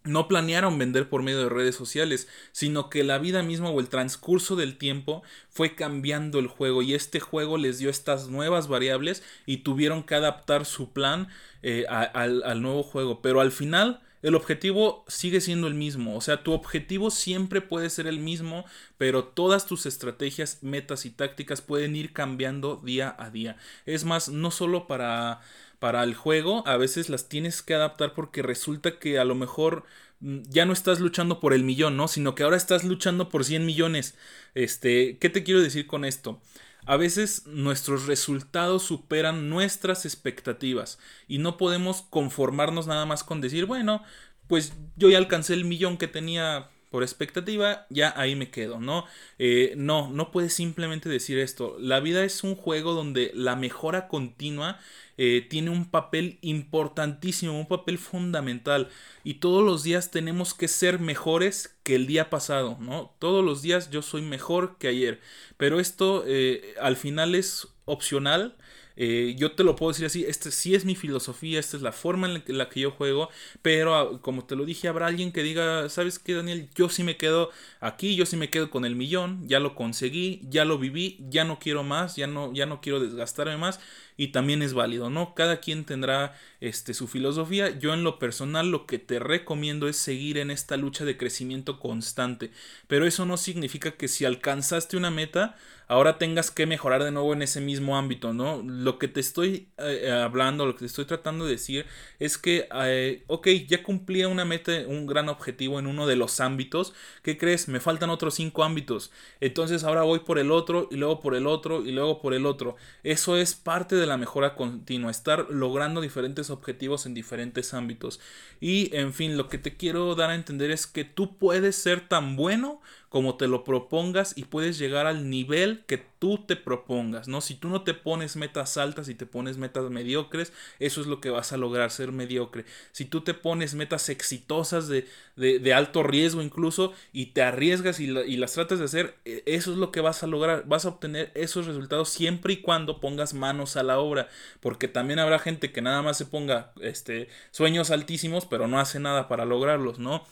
no 0.03 0.27
planearon 0.27 0.77
vender 0.79 1.09
por 1.09 1.23
medio 1.23 1.43
de 1.43 1.49
redes 1.49 1.75
sociales, 1.75 2.27
sino 2.51 2.89
que 2.89 3.03
la 3.03 3.19
vida 3.19 3.43
misma 3.43 3.69
o 3.69 3.79
el 3.79 3.89
transcurso 3.89 4.55
del 4.55 4.77
tiempo 4.77 5.23
fue 5.49 5.75
cambiando 5.75 6.39
el 6.39 6.47
juego 6.47 6.81
y 6.81 6.93
este 6.93 7.19
juego 7.19 7.57
les 7.57 7.79
dio 7.79 7.89
estas 7.89 8.27
nuevas 8.29 8.67
variables 8.67 9.23
y 9.45 9.57
tuvieron 9.57 10.03
que 10.03 10.15
adaptar 10.15 10.65
su 10.65 10.91
plan 10.91 11.27
eh, 11.61 11.85
al, 11.89 12.43
al 12.43 12.61
nuevo 12.61 12.83
juego. 12.83 13.21
Pero 13.21 13.41
al 13.41 13.51
final 13.51 14.01
el 14.21 14.35
objetivo 14.35 15.03
sigue 15.07 15.41
siendo 15.41 15.67
el 15.67 15.73
mismo. 15.73 16.15
O 16.15 16.21
sea, 16.21 16.43
tu 16.43 16.53
objetivo 16.53 17.09
siempre 17.09 17.61
puede 17.61 17.89
ser 17.89 18.07
el 18.07 18.19
mismo, 18.19 18.65
pero 18.97 19.23
todas 19.23 19.65
tus 19.65 19.85
estrategias, 19.85 20.59
metas 20.61 21.05
y 21.05 21.09
tácticas 21.09 21.61
pueden 21.61 21.95
ir 21.95 22.13
cambiando 22.13 22.77
día 22.83 23.15
a 23.17 23.29
día. 23.29 23.57
Es 23.85 24.03
más, 24.05 24.29
no 24.29 24.51
solo 24.51 24.87
para 24.87 25.41
para 25.81 26.03
el 26.03 26.13
juego, 26.13 26.61
a 26.67 26.77
veces 26.77 27.09
las 27.09 27.27
tienes 27.27 27.63
que 27.63 27.73
adaptar 27.73 28.13
porque 28.13 28.43
resulta 28.43 28.99
que 28.99 29.17
a 29.17 29.25
lo 29.25 29.33
mejor 29.33 29.83
mm, 30.19 30.41
ya 30.47 30.63
no 30.65 30.73
estás 30.73 30.99
luchando 30.99 31.39
por 31.39 31.55
el 31.55 31.63
millón, 31.63 31.97
¿no? 31.97 32.07
Sino 32.07 32.35
que 32.35 32.43
ahora 32.43 32.55
estás 32.55 32.83
luchando 32.83 33.29
por 33.29 33.43
100 33.43 33.65
millones. 33.65 34.13
Este, 34.53 35.17
¿qué 35.17 35.29
te 35.29 35.43
quiero 35.43 35.59
decir 35.59 35.87
con 35.87 36.05
esto? 36.05 36.39
A 36.85 36.97
veces 36.97 37.47
nuestros 37.47 38.05
resultados 38.05 38.83
superan 38.83 39.49
nuestras 39.49 40.05
expectativas 40.05 40.99
y 41.27 41.39
no 41.39 41.57
podemos 41.57 42.03
conformarnos 42.03 42.85
nada 42.85 43.07
más 43.07 43.23
con 43.23 43.41
decir, 43.41 43.65
bueno, 43.65 44.03
pues 44.45 44.73
yo 44.97 45.09
ya 45.09 45.17
alcancé 45.17 45.55
el 45.55 45.65
millón 45.65 45.97
que 45.97 46.07
tenía 46.07 46.69
por 46.91 47.03
expectativa, 47.03 47.87
ya 47.89 48.13
ahí 48.17 48.35
me 48.35 48.51
quedo, 48.51 48.79
¿no? 48.79 49.05
Eh, 49.39 49.73
no, 49.77 50.11
no 50.11 50.29
puedes 50.29 50.53
simplemente 50.53 51.07
decir 51.07 51.39
esto. 51.39 51.77
La 51.79 52.01
vida 52.01 52.23
es 52.23 52.43
un 52.43 52.55
juego 52.55 52.93
donde 52.93 53.31
la 53.33 53.55
mejora 53.55 54.09
continua 54.09 54.77
eh, 55.23 55.45
tiene 55.47 55.69
un 55.69 55.85
papel 55.85 56.39
importantísimo, 56.41 57.53
un 57.59 57.67
papel 57.67 57.99
fundamental. 57.99 58.89
Y 59.23 59.35
todos 59.35 59.63
los 59.63 59.83
días 59.83 60.09
tenemos 60.09 60.55
que 60.55 60.67
ser 60.67 60.97
mejores 60.97 61.77
que 61.83 61.93
el 61.93 62.07
día 62.07 62.31
pasado, 62.31 62.79
¿no? 62.79 63.13
Todos 63.19 63.45
los 63.45 63.61
días 63.61 63.91
yo 63.91 64.01
soy 64.01 64.23
mejor 64.23 64.79
que 64.79 64.87
ayer. 64.87 65.21
Pero 65.57 65.79
esto 65.79 66.23
eh, 66.25 66.73
al 66.81 66.97
final 66.97 67.35
es 67.35 67.67
opcional 67.85 68.55
eh, 69.03 69.35
yo 69.37 69.53
te 69.53 69.63
lo 69.63 69.75
puedo 69.75 69.91
decir 69.91 70.05
así, 70.05 70.25
esta 70.25 70.51
sí 70.51 70.75
es 70.75 70.85
mi 70.85 70.95
filosofía, 70.95 71.59
esta 71.59 71.77
es 71.77 71.83
la 71.83 71.91
forma 71.91 72.27
en 72.27 72.57
la 72.57 72.69
que, 72.69 72.81
yo 72.81 72.91
juego, 72.91 73.29
pero 73.61 73.95
ah, 73.95 74.21
como 74.21 74.45
te 74.45 74.55
lo 74.55 74.65
dije, 74.65 74.87
habrá 74.87 75.07
alguien 75.07 75.31
que 75.31 75.43
diga, 75.43 75.89
¿sabes 75.89 76.19
qué, 76.19 76.33
Daniel? 76.33 76.69
Yo 76.75 76.89
sí 76.89 77.03
me 77.03 77.17
quedo 77.17 77.49
aquí, 77.79 78.15
yo 78.15 78.25
sí 78.25 78.37
me 78.37 78.49
quedo 78.49 78.69
con 78.69 78.85
el 78.85 78.95
millón, 78.95 79.47
ya 79.47 79.59
lo 79.59 79.75
conseguí, 79.75 80.41
ya 80.49 80.65
lo 80.65 80.77
viví, 80.77 81.17
ya 81.29 81.45
no 81.45 81.57
quiero 81.59 81.83
más, 81.83 82.15
ya 82.15 82.27
no, 82.27 82.53
ya 82.53 82.65
no 82.65 82.81
quiero 82.81 82.99
desgastarme 82.99 83.57
más 83.57 83.79
y 84.17 84.29
también 84.29 84.61
es 84.61 84.73
válido, 84.73 85.09
¿no? 85.09 85.33
Cada 85.35 85.59
quien 85.59 85.85
tendrá 85.85 86.35
este, 86.59 86.93
su 86.93 87.07
filosofía. 87.07 87.77
Yo 87.77 87.93
en 87.93 88.03
lo 88.03 88.19
personal 88.19 88.69
lo 88.69 88.85
que 88.85 88.99
te 88.99 89.19
recomiendo 89.19 89.87
es 89.87 89.97
seguir 89.97 90.37
en 90.37 90.51
esta 90.51 90.77
lucha 90.77 91.05
de 91.05 91.17
crecimiento 91.17 91.79
constante, 91.79 92.51
pero 92.87 93.05
eso 93.05 93.25
no 93.25 93.37
significa 93.37 93.91
que 93.91 94.07
si 94.07 94.25
alcanzaste 94.25 94.97
una 94.97 95.11
meta, 95.11 95.55
ahora 95.91 96.17
tengas 96.17 96.51
que 96.51 96.65
mejorar 96.65 97.03
de 97.03 97.11
nuevo 97.11 97.33
en 97.33 97.41
ese 97.41 97.59
mismo 97.59 97.97
ámbito, 97.97 98.31
¿no? 98.31 98.63
Lo 98.65 98.97
que 98.97 99.09
te 99.09 99.19
estoy 99.19 99.67
eh, 99.77 100.09
hablando, 100.09 100.65
lo 100.65 100.73
que 100.73 100.79
te 100.79 100.85
estoy 100.85 101.03
tratando 101.03 101.43
de 101.43 101.51
decir 101.51 101.85
es 102.17 102.37
que, 102.37 102.69
eh, 102.85 103.25
ok, 103.27 103.47
ya 103.67 103.83
cumplí 103.83 104.23
una 104.23 104.45
meta, 104.45 104.71
un 104.87 105.05
gran 105.05 105.27
objetivo 105.27 105.79
en 105.79 105.87
uno 105.87 106.07
de 106.07 106.15
los 106.15 106.39
ámbitos, 106.39 106.93
¿qué 107.23 107.37
crees? 107.37 107.67
Me 107.67 107.81
faltan 107.81 108.09
otros 108.09 108.35
cinco 108.35 108.63
ámbitos, 108.63 109.11
entonces 109.41 109.83
ahora 109.83 110.03
voy 110.03 110.19
por 110.19 110.39
el 110.39 110.51
otro 110.51 110.87
y 110.91 110.95
luego 110.95 111.19
por 111.19 111.35
el 111.35 111.45
otro 111.45 111.83
y 111.83 111.91
luego 111.91 112.21
por 112.21 112.33
el 112.33 112.45
otro. 112.45 112.77
Eso 113.03 113.35
es 113.35 113.53
parte 113.53 113.97
de 113.97 114.00
la 114.07 114.17
mejora 114.17 114.55
continua, 114.55 115.11
estar 115.11 115.47
logrando 115.49 116.01
diferentes 116.01 116.49
objetivos 116.49 117.05
en 117.05 117.13
diferentes 117.13 117.73
ámbitos. 117.73 118.19
Y, 118.59 118.95
en 118.95 119.13
fin, 119.13 119.37
lo 119.37 119.49
que 119.49 119.57
te 119.57 119.75
quiero 119.75 120.15
dar 120.15 120.29
a 120.29 120.35
entender 120.35 120.71
es 120.71 120.87
que 120.87 121.03
tú 121.03 121.37
puedes 121.37 121.75
ser 121.75 122.07
tan 122.07 122.35
bueno 122.35 122.81
como 123.11 123.35
te 123.35 123.49
lo 123.49 123.65
propongas 123.65 124.37
y 124.37 124.45
puedes 124.45 124.79
llegar 124.79 125.05
al 125.05 125.29
nivel 125.29 125.83
que 125.85 125.97
tú 125.97 126.45
te 126.47 126.55
propongas, 126.55 127.27
¿no? 127.27 127.41
Si 127.41 127.55
tú 127.55 127.67
no 127.67 127.81
te 127.81 127.93
pones 127.93 128.37
metas 128.37 128.77
altas 128.77 129.09
y 129.09 129.15
te 129.15 129.25
pones 129.25 129.57
metas 129.57 129.89
mediocres, 129.89 130.53
eso 130.79 131.01
es 131.01 131.07
lo 131.07 131.19
que 131.19 131.29
vas 131.29 131.51
a 131.51 131.57
lograr, 131.57 131.91
ser 131.91 132.13
mediocre. 132.13 132.63
Si 132.93 133.03
tú 133.03 133.19
te 133.19 133.33
pones 133.33 133.73
metas 133.73 134.07
exitosas 134.07 134.87
de, 134.87 135.05
de, 135.35 135.73
alto 135.73 136.03
riesgo 136.03 136.41
incluso 136.41 136.93
y 137.11 137.27
te 137.27 137.41
arriesgas 137.41 137.99
y, 137.99 138.05
y, 138.05 138.37
las 138.37 138.53
tratas 138.53 138.79
de 138.79 138.85
hacer, 138.85 139.15
e, 139.25 139.43
eso 139.45 139.73
es 139.73 139.77
lo 139.77 139.91
que 139.91 139.99
vas 139.99 140.23
a 140.23 140.27
lograr, 140.27 140.63
vas 140.65 140.85
a 140.85 140.89
obtener 140.89 141.33
esos 141.35 141.65
resultados 141.65 142.07
siempre 142.07 142.53
y 142.53 142.61
cuando 142.61 143.01
pongas 143.01 143.33
manos 143.33 143.75
a 143.75 143.83
la 143.83 143.99
obra, 143.99 144.29
porque 144.61 144.87
también 144.87 145.19
habrá 145.19 145.37
gente 145.37 145.73
que 145.73 145.81
nada 145.81 146.01
más 146.01 146.17
se 146.17 146.27
ponga 146.27 146.71
este, 146.79 147.27
sueños 147.51 147.91
altísimos, 147.91 148.45
pero 148.45 148.69
no 148.69 148.79
hace 148.79 149.01
nada 149.01 149.27
para 149.27 149.43
lograrlos, 149.43 149.99
¿no? 149.99 150.23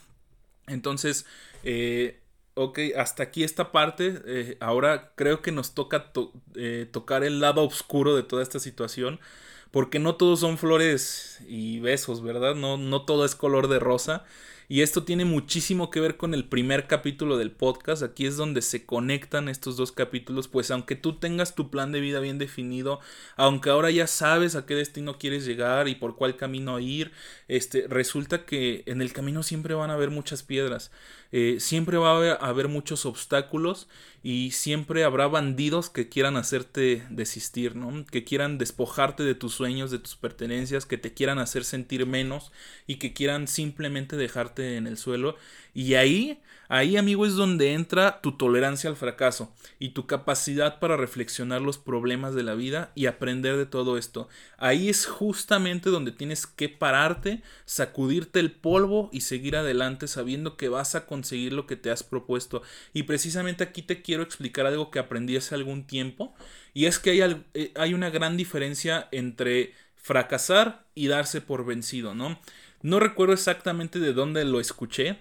Entonces, 0.68 1.26
eh, 1.66 2.22
ok, 2.60 2.80
hasta 2.98 3.24
aquí 3.24 3.44
esta 3.44 3.72
parte. 3.72 4.22
Eh, 4.26 4.58
ahora 4.60 5.12
creo 5.16 5.42
que 5.42 5.52
nos 5.52 5.74
toca 5.74 6.12
eh, 6.56 6.88
tocar 6.92 7.24
el 7.24 7.40
lado 7.40 7.64
oscuro 7.64 8.16
de 8.16 8.24
toda 8.24 8.44
esta 8.44 8.60
situación. 8.60 9.20
Porque 9.72 10.00
no 10.00 10.16
todos 10.16 10.40
son 10.40 10.58
flores 10.58 11.40
y 11.48 11.80
besos, 11.80 12.24
¿verdad? 12.24 12.56
No, 12.56 12.78
no 12.78 13.04
todo 13.06 13.24
es 13.26 13.36
color 13.36 13.68
de 13.68 13.80
rosa. 13.80 14.26
Y 14.72 14.82
esto 14.82 15.04
tiene 15.04 15.26
muchísimo 15.26 15.90
que 15.90 16.00
ver 16.00 16.16
con 16.16 16.36
el 16.36 16.46
primer 16.48 16.86
capítulo 16.86 17.38
del 17.38 17.50
podcast. 17.50 18.04
Aquí 18.04 18.28
es 18.28 18.38
donde 18.38 18.62
se 18.62 18.86
conectan 18.86 19.50
estos 19.50 19.78
dos 19.78 19.92
capítulos. 19.92 20.48
Pues 20.48 20.70
aunque 20.70 20.96
tú 20.96 21.18
tengas 21.18 21.56
tu 21.56 21.72
plan 21.72 21.92
de 21.92 22.00
vida 22.00 22.20
bien 22.20 22.38
definido, 22.38 23.00
aunque 23.36 23.72
ahora 23.72 23.90
ya 23.90 24.06
sabes 24.06 24.56
a 24.56 24.68
qué 24.68 24.76
destino 24.76 25.18
quieres 25.18 25.44
llegar 25.44 25.88
y 25.88 25.96
por 25.96 26.16
cuál 26.16 26.38
camino 26.38 26.80
ir, 26.80 27.12
este, 27.48 27.88
resulta 27.88 28.46
que 28.46 28.84
en 28.86 29.02
el 29.02 29.12
camino 29.12 29.42
siempre 29.42 29.74
van 29.74 29.90
a 29.90 29.96
haber 29.96 30.12
muchas 30.12 30.44
piedras. 30.44 30.92
Eh, 31.32 31.58
siempre 31.60 31.98
va 31.98 32.12
a 32.12 32.50
haber, 32.50 32.70
muchos 32.70 33.06
obstáculos 33.06 33.88
y 34.24 34.50
siempre 34.52 35.04
habrá 35.04 35.28
bandidos 35.28 35.90
que 35.92 36.10
quieran 36.10 36.38
hacerte 36.38 37.04
desistir, 37.12 37.76
¿no? 37.76 38.04
Que 38.06 38.24
quieran 38.24 38.58
despojarte 38.58 39.24
de 39.24 39.36
tus 39.36 39.54
sueños, 39.54 39.92
de 39.92 40.00
tus 40.00 40.16
pertenencias, 40.16 40.88
que 40.88 40.98
te 40.98 41.14
quieran 41.14 41.38
hacer 41.38 41.66
sentir 41.66 42.06
menos 42.08 42.52
y 42.88 42.96
que 42.96 43.14
quieran 43.14 43.48
simplemente 43.48 44.18
dejarte 44.18 44.59
en 44.60 44.88
el 44.88 44.98
suelo. 44.98 45.36
Y 45.74 45.96
ahí 45.96 46.40
Ahí, 46.72 46.98
amigo, 46.98 47.26
es 47.26 47.34
donde 47.34 47.74
entra 47.74 48.22
tu 48.22 48.34
tolerancia 48.34 48.92
al 48.92 48.96
fracaso 48.96 49.52
y 49.80 49.90
tu 49.90 50.06
capacidad 50.06 50.78
para 50.78 50.98
reflexionar 50.98 51.64
los 51.64 51.80
problemas 51.80 52.36
de 52.36 52.44
la 52.44 52.54
vida 52.54 52.92
y 52.94 53.08
aprender 53.08 53.58
de 53.58 53.66
todo 53.66 53.98
esto. 53.98 54.30
Ahí 54.56 54.88
es 54.88 55.08
justamente 55.08 55.90
donde 55.90 56.12
tienes 56.12 56.46
que 56.46 56.70
pararte, 56.70 57.42
sacudirte 57.66 58.40
el 58.40 58.52
polvo 58.52 59.10
y 59.12 59.22
seguir 59.22 59.56
adelante 59.56 60.08
sabiendo 60.08 60.58
que 60.58 60.70
vas 60.70 60.94
a 60.94 61.08
conseguir 61.08 61.54
lo 61.54 61.66
que 61.66 61.76
te 61.76 61.90
has 61.90 62.04
propuesto. 62.04 62.62
Y 62.94 63.04
precisamente 63.04 63.64
aquí 63.64 63.82
te 63.82 64.04
quiero 64.04 64.22
explicar 64.22 64.68
algo 64.68 64.92
que 64.92 65.00
aprendí 65.00 65.38
hace 65.38 65.56
algún 65.56 65.88
tiempo 65.88 66.36
y 66.76 66.86
es 66.86 67.00
que 67.00 67.10
hay, 67.24 67.46
eh, 67.56 67.72
hay 67.78 67.96
una 67.96 68.12
gran 68.12 68.38
diferencia 68.38 69.08
entre 69.12 69.74
fracasar 69.96 70.86
y 70.94 71.08
darse 71.08 71.42
por 71.42 71.66
vencido, 71.66 72.14
¿no? 72.14 72.40
No 72.82 73.02
recuerdo 73.02 73.34
exactamente 73.34 74.00
de 74.00 74.14
dónde 74.14 74.46
lo 74.46 74.62
escuché. 74.62 75.18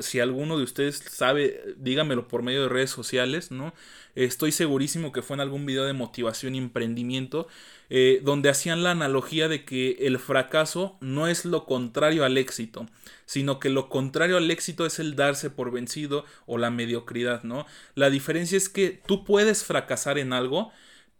Si 0.00 0.18
alguno 0.18 0.56
de 0.56 0.64
ustedes 0.64 0.96
sabe, 0.96 1.74
dígamelo 1.76 2.26
por 2.26 2.42
medio 2.42 2.62
de 2.62 2.68
redes 2.70 2.90
sociales, 2.90 3.50
¿no? 3.50 3.74
Estoy 4.14 4.50
segurísimo 4.50 5.12
que 5.12 5.20
fue 5.20 5.34
en 5.34 5.42
algún 5.42 5.66
video 5.66 5.84
de 5.84 5.92
motivación 5.92 6.54
y 6.54 6.58
emprendimiento, 6.58 7.48
eh, 7.90 8.20
donde 8.24 8.48
hacían 8.48 8.82
la 8.82 8.92
analogía 8.92 9.46
de 9.46 9.66
que 9.66 9.98
el 10.00 10.18
fracaso 10.18 10.96
no 11.02 11.28
es 11.28 11.44
lo 11.44 11.66
contrario 11.66 12.24
al 12.24 12.38
éxito, 12.38 12.86
sino 13.26 13.60
que 13.60 13.68
lo 13.68 13.90
contrario 13.90 14.38
al 14.38 14.50
éxito 14.50 14.86
es 14.86 14.98
el 14.98 15.16
darse 15.16 15.50
por 15.50 15.70
vencido 15.70 16.24
o 16.46 16.56
la 16.56 16.70
mediocridad, 16.70 17.42
¿no? 17.42 17.66
La 17.94 18.08
diferencia 18.08 18.56
es 18.56 18.70
que 18.70 19.02
tú 19.06 19.22
puedes 19.22 19.64
fracasar 19.64 20.16
en 20.16 20.32
algo, 20.32 20.72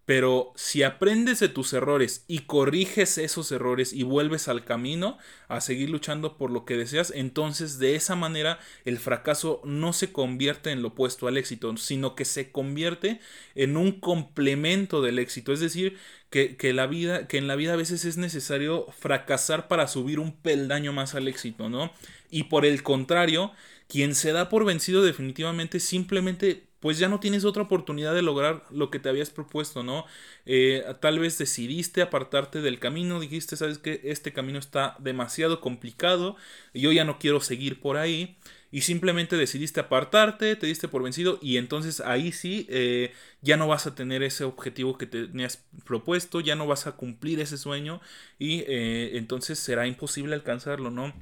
Pero 0.06 0.52
si 0.54 0.84
aprendes 0.84 1.40
de 1.40 1.48
tus 1.48 1.72
errores 1.72 2.24
y 2.28 2.40
corriges 2.40 3.18
esos 3.18 3.50
errores 3.50 3.92
y 3.92 4.04
vuelves 4.04 4.46
al 4.46 4.64
camino 4.64 5.18
a 5.48 5.60
seguir 5.60 5.90
luchando 5.90 6.38
por 6.38 6.52
lo 6.52 6.64
que 6.64 6.76
deseas, 6.76 7.12
entonces 7.14 7.80
de 7.80 7.96
esa 7.96 8.14
manera 8.14 8.60
el 8.84 8.98
fracaso 8.98 9.60
no 9.64 9.92
se 9.92 10.12
convierte 10.12 10.70
en 10.70 10.80
lo 10.80 10.88
opuesto 10.88 11.26
al 11.26 11.36
éxito, 11.36 11.76
sino 11.76 12.14
que 12.14 12.24
se 12.24 12.52
convierte 12.52 13.20
en 13.56 13.76
un 13.76 14.00
complemento 14.00 15.02
del 15.02 15.18
éxito. 15.18 15.52
Es 15.52 15.58
decir, 15.58 15.98
que, 16.30 16.72
la 16.72 16.86
vida, 16.86 17.26
que 17.26 17.38
en 17.38 17.48
la 17.48 17.56
vida 17.56 17.72
a 17.72 17.76
veces 17.76 18.04
es 18.04 18.16
necesario 18.16 18.86
fracasar 18.98 19.66
para 19.66 19.88
subir 19.88 20.20
un 20.20 20.36
peldaño 20.36 20.92
más 20.92 21.16
al 21.16 21.28
éxito, 21.28 21.68
¿no? 21.68 21.92
Y 22.30 22.44
por 22.44 22.64
el 22.64 22.82
contrario, 22.82 23.52
quien 23.88 24.14
se 24.14 24.32
da 24.32 24.48
por 24.48 24.64
vencido 24.64 25.02
definitivamente 25.02 25.80
simplemente 25.80 26.64
pues 26.86 27.00
ya 27.00 27.08
no 27.08 27.18
tienes 27.18 27.44
otra 27.44 27.64
oportunidad 27.64 28.14
de 28.14 28.22
lograr 28.22 28.64
lo 28.70 28.92
que 28.92 29.00
te 29.00 29.08
habías 29.08 29.30
propuesto, 29.30 29.82
¿no? 29.82 30.04
Eh, 30.44 30.84
tal 31.00 31.18
vez 31.18 31.36
decidiste 31.36 32.00
apartarte 32.00 32.60
del 32.60 32.78
camino, 32.78 33.18
dijiste, 33.18 33.56
sabes 33.56 33.78
que 33.78 34.02
este 34.04 34.32
camino 34.32 34.60
está 34.60 34.94
demasiado 35.00 35.60
complicado, 35.60 36.36
yo 36.74 36.92
ya 36.92 37.04
no 37.04 37.18
quiero 37.18 37.40
seguir 37.40 37.80
por 37.80 37.96
ahí, 37.96 38.36
y 38.70 38.82
simplemente 38.82 39.36
decidiste 39.36 39.80
apartarte, 39.80 40.54
te 40.54 40.68
diste 40.68 40.86
por 40.86 41.02
vencido, 41.02 41.40
y 41.42 41.56
entonces 41.56 41.98
ahí 41.98 42.30
sí 42.30 42.68
eh, 42.70 43.12
ya 43.42 43.56
no 43.56 43.66
vas 43.66 43.88
a 43.88 43.96
tener 43.96 44.22
ese 44.22 44.44
objetivo 44.44 44.96
que 44.96 45.06
tenías 45.06 45.66
propuesto, 45.84 46.38
ya 46.38 46.54
no 46.54 46.68
vas 46.68 46.86
a 46.86 46.92
cumplir 46.92 47.40
ese 47.40 47.58
sueño, 47.58 48.00
y 48.38 48.60
eh, 48.68 49.16
entonces 49.16 49.58
será 49.58 49.88
imposible 49.88 50.36
alcanzarlo, 50.36 50.92
¿no? 50.92 51.12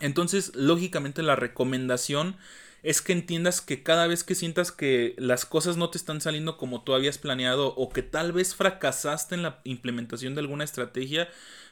Entonces, 0.00 0.50
lógicamente 0.56 1.22
la 1.22 1.36
recomendación 1.36 2.36
es 2.86 3.02
que 3.02 3.12
entiendas 3.12 3.60
que 3.60 3.82
cada 3.82 4.06
vez 4.06 4.22
que 4.22 4.36
sientas 4.36 4.70
que 4.70 5.16
las 5.18 5.44
cosas 5.44 5.76
no 5.76 5.90
te 5.90 5.98
están 5.98 6.20
saliendo 6.20 6.56
como 6.56 6.84
tú 6.84 6.94
habías 6.94 7.18
planeado 7.18 7.74
o 7.74 7.88
que 7.88 8.04
tal 8.04 8.30
vez 8.30 8.54
fracasaste 8.54 9.34
en 9.34 9.42
la 9.42 9.60
implementación 9.64 10.36
de 10.36 10.42
alguna 10.42 10.62
estrategia, 10.62 11.28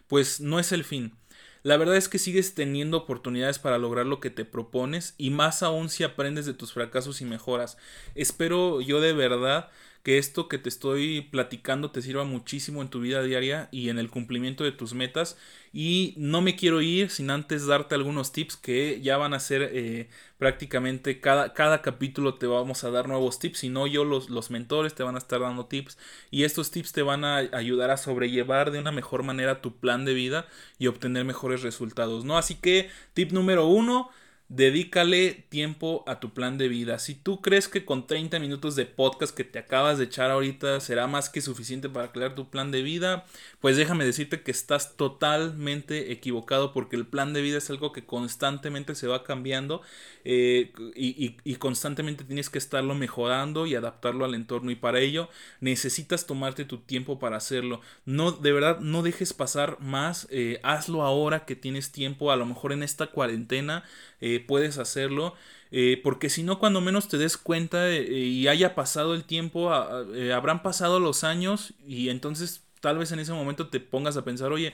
pues 0.09 0.41
no 0.41 0.59
es 0.59 0.73
el 0.73 0.83
fin. 0.83 1.15
La 1.63 1.77
verdad 1.77 1.95
es 1.95 2.09
que 2.09 2.19
sigues 2.19 2.57
teniendo 2.57 2.97
oportunidades 2.97 3.61
para 3.61 3.79
lograr 3.79 4.07
lo 4.07 4.19
que 4.19 4.31
te 4.31 4.45
propones 4.45 5.15
y 5.17 5.31
más 5.31 5.63
aún 5.63 5.89
si 5.89 6.03
aprendes 6.03 6.47
de 6.47 6.55
tus 6.55 6.73
fracasos 6.73 7.21
y 7.21 7.27
mejoras. 7.27 7.79
Espero 8.17 8.81
yo 8.81 9.01
de 9.01 9.13
verdad 9.13 9.71
que 10.05 10.19
esto 10.19 10.49
que 10.49 10.59
te 10.59 10.69
estoy 10.69 11.23
platicando 11.23 11.91
te 11.91 12.03
sirva 12.03 12.25
muchísimo 12.25 12.83
en 12.83 12.89
tu 12.89 13.01
vida 13.01 13.23
diaria 13.23 13.71
y 13.73 13.89
en 13.89 13.99
el 13.99 14.11
cumplimiento 14.11 14.63
de 14.63 14.71
tus 14.71 14.93
metas. 14.93 15.39
Y 15.73 16.13
no 16.19 16.43
me 16.43 16.57
quiero 16.57 16.83
ir 16.83 17.09
sin 17.09 17.31
antes 17.31 17.67
darte 17.67 17.95
algunos 17.95 18.31
tips 18.31 18.59
que 18.59 19.01
ya 19.01 19.17
van 19.17 19.33
a 19.33 19.41
ser 19.41 19.63
eh, 19.73 20.11
prácticamente 20.37 21.21
cada, 21.21 21.55
cada 21.55 21.81
capítulo 21.81 22.35
te 22.35 22.47
vamos 22.47 22.85
a 22.85 22.91
dar 22.91 23.09
nuevos 23.09 23.39
tips. 23.39 23.61
Si 23.61 23.71
no, 23.71 23.87
yo 23.87 24.05
los, 24.05 24.29
los 24.29 24.51
mentores 24.51 24.95
te 24.95 25.03
van 25.03 25.15
a 25.15 25.19
estar 25.19 25.41
dando 25.41 25.65
tips. 25.65 25.97
Y 26.31 26.45
estos 26.45 26.71
tips 26.71 26.93
te 26.93 27.01
van 27.03 27.25
a 27.25 27.39
ayudar 27.39 27.91
a 27.91 27.97
sobrellevar 27.97 28.73
de 28.73 28.81
una 28.81 28.93
mejor 28.93 29.23
manera 29.23 29.63
tu 29.63 29.75
plan 29.75 30.05
de 30.05 30.13
vida 30.13 30.47
y 30.79 30.87
obtener 30.89 31.25
mejores 31.25 31.63
resultados. 31.63 32.27
¿no? 32.27 32.37
Así 32.37 32.57
que 32.57 32.91
tip 33.15 33.33
número 33.33 33.67
uno 33.69 34.11
Dedícale 34.51 35.47
tiempo 35.49 36.05
a 36.07 36.21
tu 36.21 36.35
plan 36.35 36.59
de 36.59 36.69
vida. 36.69 36.99
Si 36.99 37.15
tú 37.15 37.41
crees 37.41 37.67
que 37.67 37.87
con 37.87 38.07
30 38.07 38.39
minutos 38.39 38.77
de 38.77 38.85
podcast 38.85 39.35
que 39.35 39.43
te 39.43 39.59
acabas 39.59 39.97
de 39.97 40.05
echar 40.05 40.31
ahorita 40.31 40.81
será 40.81 41.07
más 41.07 41.31
que 41.31 41.41
suficiente 41.41 41.89
para 41.89 42.13
crear 42.13 42.35
tu 42.35 42.51
plan 42.51 42.71
de 42.71 42.83
vida, 42.83 43.25
pues 43.61 43.79
déjame 43.79 44.05
decirte 44.05 44.43
que 44.43 44.51
estás 44.51 44.99
totalmente 44.99 46.13
equivocado 46.13 46.75
porque 46.75 46.95
el 46.95 47.07
plan 47.07 47.33
de 47.33 47.41
vida 47.41 47.57
es 47.57 47.71
algo 47.71 47.93
que 47.93 48.05
constantemente 48.05 48.95
se 48.95 49.07
va 49.07 49.25
cambiando 49.25 49.81
eh, 50.25 50.73
y, 50.95 51.37
y, 51.43 51.55
constantemente 51.57 52.25
tienes 52.25 52.51
que 52.51 52.59
estarlo 52.59 52.95
mejorando 52.95 53.67
y 53.67 53.75
adaptarlo 53.75 54.25
al 54.25 54.35
entorno 54.35 54.71
y 54.71 54.75
para 54.75 55.01
ello 55.01 55.29
necesitas 55.61 56.27
tomarte 56.27 56.65
tu 56.65 56.79
tiempo 56.79 57.19
para 57.19 57.37
hacerlo. 57.37 57.81
No, 58.05 58.33
de 58.33 58.53
verdad, 58.53 58.81
no 58.81 59.03
dejes 59.03 59.33
pasar 59.33 59.79
más, 59.81 60.27
eh, 60.31 60.61
hazlo 60.63 61.03
ahora 61.03 61.45
que 61.45 61.57
tienes 61.57 61.93
tiempo, 61.93 62.31
a 62.31 62.37
lo 62.37 62.47
mejor 62.47 62.73
en 62.73 62.83
esta 62.83 63.09
cuarentena 63.09 63.85
eh, 64.25 64.41
puedes 64.41 64.79
hacerlo. 64.79 65.35
Eh, 65.71 66.01
porque 66.03 66.31
si 66.31 66.43
no, 66.43 66.59
cuando 66.59 66.81
menos 66.81 67.09
te 67.09 67.19
des 67.19 67.37
cuenta 67.37 67.91
eh, 67.91 68.03
y 68.03 68.49
haya 68.49 68.75
pasado 68.75 69.15
el 69.15 69.25
tiempo, 69.25 69.73
habrán 69.73 70.63
pasado 70.63 70.99
los 70.99 71.25
años 71.25 71.75
y 71.87 72.09
entonces 72.09 72.65
tal 72.81 72.97
vez 72.99 73.13
en 73.13 73.19
ese 73.19 73.33
momento 73.33 73.69
te 73.69 73.81
pongas 73.81 74.17
a 74.17 74.25
pensar, 74.25 74.53
oye, 74.53 74.73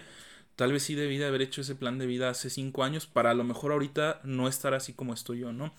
tal 0.57 0.73
vez 0.73 0.85
sí 0.85 0.95
debí 0.95 1.19
de 1.19 1.27
haber 1.27 1.43
hecho 1.43 1.63
ese 1.63 1.75
plan 1.75 1.99
de 1.99 2.07
vida 2.07 2.31
hace 2.31 2.49
cinco 2.51 2.85
años 2.85 3.07
para 3.07 3.31
a 3.33 3.35
lo 3.35 3.45
mejor 3.45 3.73
ahorita 3.73 4.21
no 4.25 4.47
estar 4.49 4.75
así 4.75 4.93
como 4.93 5.15
estoy 5.15 5.41
yo, 5.41 5.53
¿no? 5.53 5.75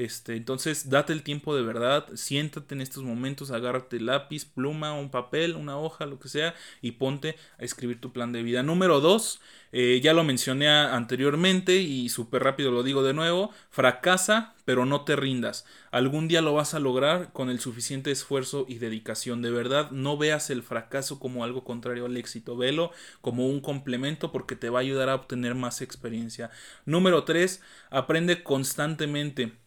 Este, 0.00 0.34
entonces, 0.34 0.88
date 0.88 1.12
el 1.12 1.22
tiempo 1.22 1.54
de 1.54 1.60
verdad, 1.60 2.06
siéntate 2.14 2.74
en 2.74 2.80
estos 2.80 3.04
momentos, 3.04 3.50
agárrate 3.50 4.00
lápiz, 4.00 4.46
pluma, 4.46 4.94
un 4.94 5.10
papel, 5.10 5.56
una 5.56 5.76
hoja, 5.76 6.06
lo 6.06 6.18
que 6.18 6.30
sea, 6.30 6.54
y 6.80 6.92
ponte 6.92 7.36
a 7.58 7.64
escribir 7.64 8.00
tu 8.00 8.10
plan 8.10 8.32
de 8.32 8.42
vida. 8.42 8.62
Número 8.62 9.00
dos, 9.00 9.42
eh, 9.72 10.00
ya 10.02 10.14
lo 10.14 10.24
mencioné 10.24 10.70
anteriormente 10.70 11.76
y 11.76 12.08
súper 12.08 12.42
rápido 12.44 12.70
lo 12.70 12.82
digo 12.82 13.02
de 13.02 13.12
nuevo, 13.12 13.50
fracasa, 13.68 14.54
pero 14.64 14.86
no 14.86 15.04
te 15.04 15.16
rindas. 15.16 15.66
Algún 15.90 16.28
día 16.28 16.40
lo 16.40 16.54
vas 16.54 16.72
a 16.72 16.80
lograr 16.80 17.30
con 17.34 17.50
el 17.50 17.60
suficiente 17.60 18.10
esfuerzo 18.10 18.64
y 18.68 18.78
dedicación. 18.78 19.42
De 19.42 19.50
verdad, 19.50 19.90
no 19.90 20.16
veas 20.16 20.48
el 20.48 20.62
fracaso 20.62 21.20
como 21.20 21.44
algo 21.44 21.62
contrario 21.62 22.06
al 22.06 22.16
éxito, 22.16 22.56
velo 22.56 22.90
como 23.20 23.46
un 23.46 23.60
complemento 23.60 24.32
porque 24.32 24.56
te 24.56 24.70
va 24.70 24.78
a 24.78 24.80
ayudar 24.80 25.10
a 25.10 25.14
obtener 25.14 25.54
más 25.54 25.82
experiencia. 25.82 26.50
Número 26.86 27.24
tres, 27.24 27.60
aprende 27.90 28.42
constantemente 28.42 29.59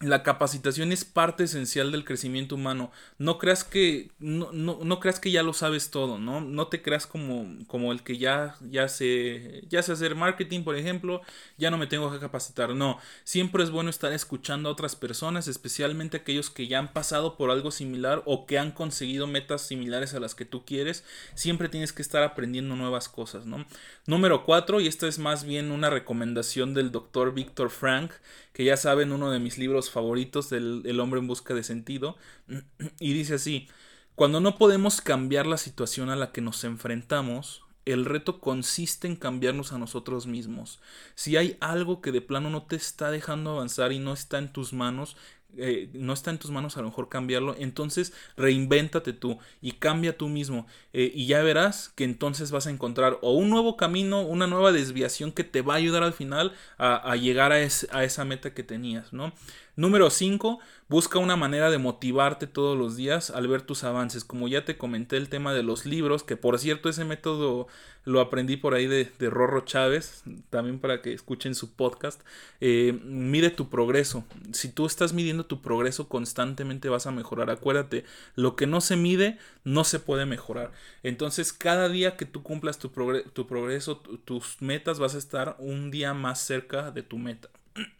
la 0.00 0.22
capacitación 0.22 0.92
es 0.92 1.04
parte 1.04 1.44
esencial 1.44 1.90
del 1.90 2.04
crecimiento 2.04 2.54
humano. 2.54 2.92
No 3.18 3.38
creas 3.38 3.64
que, 3.64 4.12
no, 4.20 4.52
no, 4.52 4.78
no, 4.82 5.00
creas 5.00 5.18
que 5.18 5.32
ya 5.32 5.42
lo 5.42 5.52
sabes 5.52 5.90
todo, 5.90 6.18
¿no? 6.18 6.40
No 6.40 6.68
te 6.68 6.82
creas 6.82 7.06
como, 7.06 7.48
como 7.66 7.90
el 7.90 8.02
que 8.04 8.16
ya, 8.16 8.54
ya, 8.70 8.88
sé, 8.88 9.64
ya 9.68 9.82
sé 9.82 9.92
hacer 9.92 10.14
marketing, 10.14 10.62
por 10.62 10.76
ejemplo, 10.76 11.20
ya 11.56 11.72
no 11.72 11.78
me 11.78 11.88
tengo 11.88 12.12
que 12.12 12.20
capacitar. 12.20 12.76
No, 12.76 12.98
siempre 13.24 13.64
es 13.64 13.70
bueno 13.70 13.90
estar 13.90 14.12
escuchando 14.12 14.68
a 14.68 14.72
otras 14.72 14.94
personas, 14.94 15.48
especialmente 15.48 16.18
aquellos 16.18 16.48
que 16.50 16.68
ya 16.68 16.78
han 16.78 16.92
pasado 16.92 17.36
por 17.36 17.50
algo 17.50 17.72
similar 17.72 18.22
o 18.24 18.46
que 18.46 18.58
han 18.58 18.70
conseguido 18.70 19.26
metas 19.26 19.62
similares 19.62 20.14
a 20.14 20.20
las 20.20 20.36
que 20.36 20.44
tú 20.44 20.64
quieres. 20.64 21.04
Siempre 21.34 21.68
tienes 21.68 21.92
que 21.92 22.02
estar 22.02 22.22
aprendiendo 22.22 22.76
nuevas 22.76 23.08
cosas, 23.08 23.46
¿no? 23.46 23.66
Número 24.06 24.44
cuatro, 24.44 24.80
y 24.80 24.86
esta 24.86 25.08
es 25.08 25.18
más 25.18 25.42
bien 25.42 25.72
una 25.72 25.90
recomendación 25.90 26.72
del 26.72 26.92
doctor 26.92 27.34
Víctor 27.34 27.70
Frank, 27.70 28.12
que 28.58 28.64
ya 28.64 28.76
saben, 28.76 29.12
uno 29.12 29.30
de 29.30 29.38
mis 29.38 29.56
libros 29.56 29.88
favoritos 29.88 30.50
El 30.50 30.98
hombre 30.98 31.20
en 31.20 31.28
busca 31.28 31.54
de 31.54 31.62
sentido, 31.62 32.16
y 32.98 33.12
dice 33.12 33.34
así, 33.34 33.68
cuando 34.16 34.40
no 34.40 34.58
podemos 34.58 35.00
cambiar 35.00 35.46
la 35.46 35.58
situación 35.58 36.10
a 36.10 36.16
la 36.16 36.32
que 36.32 36.40
nos 36.40 36.64
enfrentamos, 36.64 37.62
el 37.84 38.04
reto 38.04 38.40
consiste 38.40 39.06
en 39.06 39.14
cambiarnos 39.14 39.72
a 39.72 39.78
nosotros 39.78 40.26
mismos. 40.26 40.80
Si 41.14 41.36
hay 41.36 41.56
algo 41.60 42.00
que 42.00 42.10
de 42.10 42.20
plano 42.20 42.50
no 42.50 42.64
te 42.64 42.74
está 42.74 43.12
dejando 43.12 43.52
avanzar 43.52 43.92
y 43.92 44.00
no 44.00 44.12
está 44.12 44.38
en 44.38 44.52
tus 44.52 44.72
manos, 44.72 45.16
eh, 45.56 45.88
no 45.94 46.12
está 46.12 46.30
en 46.30 46.38
tus 46.38 46.50
manos 46.50 46.76
a 46.76 46.82
lo 46.82 46.88
mejor 46.88 47.08
cambiarlo, 47.08 47.56
entonces 47.58 48.12
reinvéntate 48.36 49.14
tú 49.14 49.38
y 49.62 49.72
cambia 49.72 50.16
tú 50.16 50.28
mismo 50.28 50.66
eh, 50.92 51.10
y 51.14 51.26
ya 51.26 51.42
verás 51.42 51.88
que 51.88 52.04
entonces 52.04 52.50
vas 52.50 52.66
a 52.66 52.70
encontrar 52.70 53.18
o 53.22 53.32
un 53.32 53.48
nuevo 53.48 53.76
camino, 53.76 54.20
una 54.20 54.46
nueva 54.46 54.72
desviación 54.72 55.32
que 55.32 55.44
te 55.44 55.62
va 55.62 55.74
a 55.74 55.78
ayudar 55.78 56.02
al 56.02 56.12
final 56.12 56.52
a, 56.76 57.16
llegar 57.16 57.52
a, 57.52 57.56
a, 57.56 58.04
esa 58.04 58.24
meta 58.24 58.52
que 58.52 58.62
tenías, 58.62 59.12
¿no? 59.12 59.32
Número 59.78 60.10
5, 60.10 60.58
busca 60.88 61.20
una 61.20 61.36
manera 61.36 61.70
de 61.70 61.78
motivarte 61.78 62.48
todos 62.48 62.76
los 62.76 62.96
días 62.96 63.30
al 63.30 63.46
ver 63.46 63.62
tus 63.62 63.84
avances. 63.84 64.24
Como 64.24 64.48
ya 64.48 64.64
te 64.64 64.76
comenté 64.76 65.16
el 65.16 65.28
tema 65.28 65.54
de 65.54 65.62
los 65.62 65.86
libros, 65.86 66.24
que 66.24 66.36
por 66.36 66.58
cierto 66.58 66.88
ese 66.88 67.04
método 67.04 67.68
lo 68.04 68.20
aprendí 68.20 68.56
por 68.56 68.74
ahí 68.74 68.88
de, 68.88 69.08
de 69.20 69.30
Rorro 69.30 69.60
Chávez, 69.60 70.24
también 70.50 70.80
para 70.80 71.00
que 71.00 71.12
escuchen 71.12 71.54
su 71.54 71.74
podcast. 71.76 72.20
Eh, 72.60 72.98
mide 73.04 73.50
tu 73.50 73.70
progreso. 73.70 74.24
Si 74.50 74.68
tú 74.68 74.84
estás 74.84 75.12
midiendo 75.12 75.46
tu 75.46 75.62
progreso 75.62 76.08
constantemente 76.08 76.88
vas 76.88 77.06
a 77.06 77.12
mejorar. 77.12 77.48
Acuérdate, 77.48 78.04
lo 78.34 78.56
que 78.56 78.66
no 78.66 78.80
se 78.80 78.96
mide 78.96 79.38
no 79.62 79.84
se 79.84 80.00
puede 80.00 80.26
mejorar. 80.26 80.72
Entonces 81.04 81.52
cada 81.52 81.88
día 81.88 82.16
que 82.16 82.24
tú 82.24 82.42
cumplas 82.42 82.80
tu, 82.80 82.88
tu 83.32 83.46
progreso, 83.46 83.98
tus 84.24 84.60
metas, 84.60 84.98
vas 84.98 85.14
a 85.14 85.18
estar 85.18 85.54
un 85.60 85.92
día 85.92 86.14
más 86.14 86.40
cerca 86.40 86.90
de 86.90 87.04
tu 87.04 87.16
meta. 87.16 87.48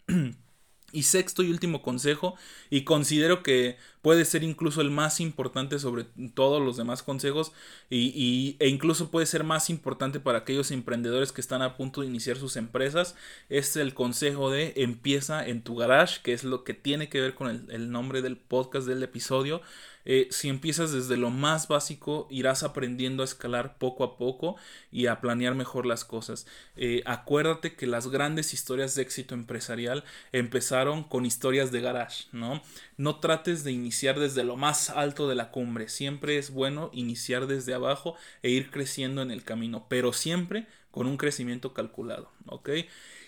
Y 0.91 1.03
sexto 1.03 1.43
y 1.43 1.51
último 1.51 1.81
consejo, 1.81 2.35
y 2.69 2.83
considero 2.83 3.43
que 3.43 3.77
puede 4.01 4.25
ser 4.25 4.43
incluso 4.43 4.81
el 4.81 4.91
más 4.91 5.19
importante 5.19 5.77
sobre 5.79 6.05
todos 6.33 6.61
los 6.61 6.77
demás 6.77 7.03
consejos, 7.03 7.51
y, 7.89 8.55
e 8.59 8.67
incluso 8.67 9.11
puede 9.11 9.25
ser 9.25 9.43
más 9.43 9.69
importante 9.69 10.19
para 10.19 10.39
aquellos 10.39 10.71
emprendedores 10.71 11.31
que 11.31 11.41
están 11.41 11.61
a 11.61 11.75
punto 11.75 12.01
de 12.01 12.07
iniciar 12.07 12.37
sus 12.37 12.55
empresas, 12.55 13.15
es 13.49 13.75
el 13.75 13.93
consejo 13.93 14.51
de 14.51 14.73
empieza 14.77 15.45
en 15.45 15.61
tu 15.61 15.75
garage, 15.75 16.21
que 16.23 16.33
es 16.33 16.43
lo 16.43 16.63
que 16.63 16.73
tiene 16.73 17.09
que 17.09 17.21
ver 17.21 17.35
con 17.35 17.49
el, 17.49 17.65
el 17.69 17.91
nombre 17.91 18.21
del 18.21 18.37
podcast 18.37 18.87
del 18.87 19.03
episodio. 19.03 19.61
Eh, 20.11 20.27
si 20.31 20.49
empiezas 20.49 20.91
desde 20.91 21.17
lo 21.17 21.29
más 21.29 21.67
básico, 21.67 22.27
irás 22.31 22.63
aprendiendo 22.63 23.21
a 23.21 23.25
escalar 23.25 23.77
poco 23.77 24.03
a 24.03 24.17
poco 24.17 24.55
y 24.91 25.05
a 25.05 25.21
planear 25.21 25.53
mejor 25.53 25.85
las 25.85 26.03
cosas. 26.03 26.47
Eh, 26.75 27.03
acuérdate 27.05 27.75
que 27.75 27.85
las 27.85 28.07
grandes 28.07 28.51
historias 28.55 28.95
de 28.95 29.03
éxito 29.03 29.35
empresarial 29.35 30.03
empezaron 30.31 31.03
con 31.03 31.27
historias 31.27 31.71
de 31.71 31.81
garage, 31.81 32.25
¿no? 32.31 32.63
No 32.97 33.19
trates 33.19 33.63
de 33.63 33.71
iniciar 33.71 34.19
desde 34.19 34.43
lo 34.43 34.55
más 34.55 34.89
alto 34.89 35.29
de 35.29 35.35
la 35.35 35.51
cumbre. 35.51 35.89
Siempre 35.89 36.39
es 36.39 36.49
bueno 36.49 36.89
iniciar 36.91 37.45
desde 37.45 37.75
abajo 37.75 38.15
e 38.41 38.49
ir 38.49 38.71
creciendo 38.71 39.21
en 39.21 39.29
el 39.29 39.43
camino, 39.43 39.85
pero 39.89 40.11
siempre 40.11 40.65
con 40.89 41.05
un 41.05 41.17
crecimiento 41.17 41.75
calculado, 41.75 42.31
¿ok? 42.47 42.69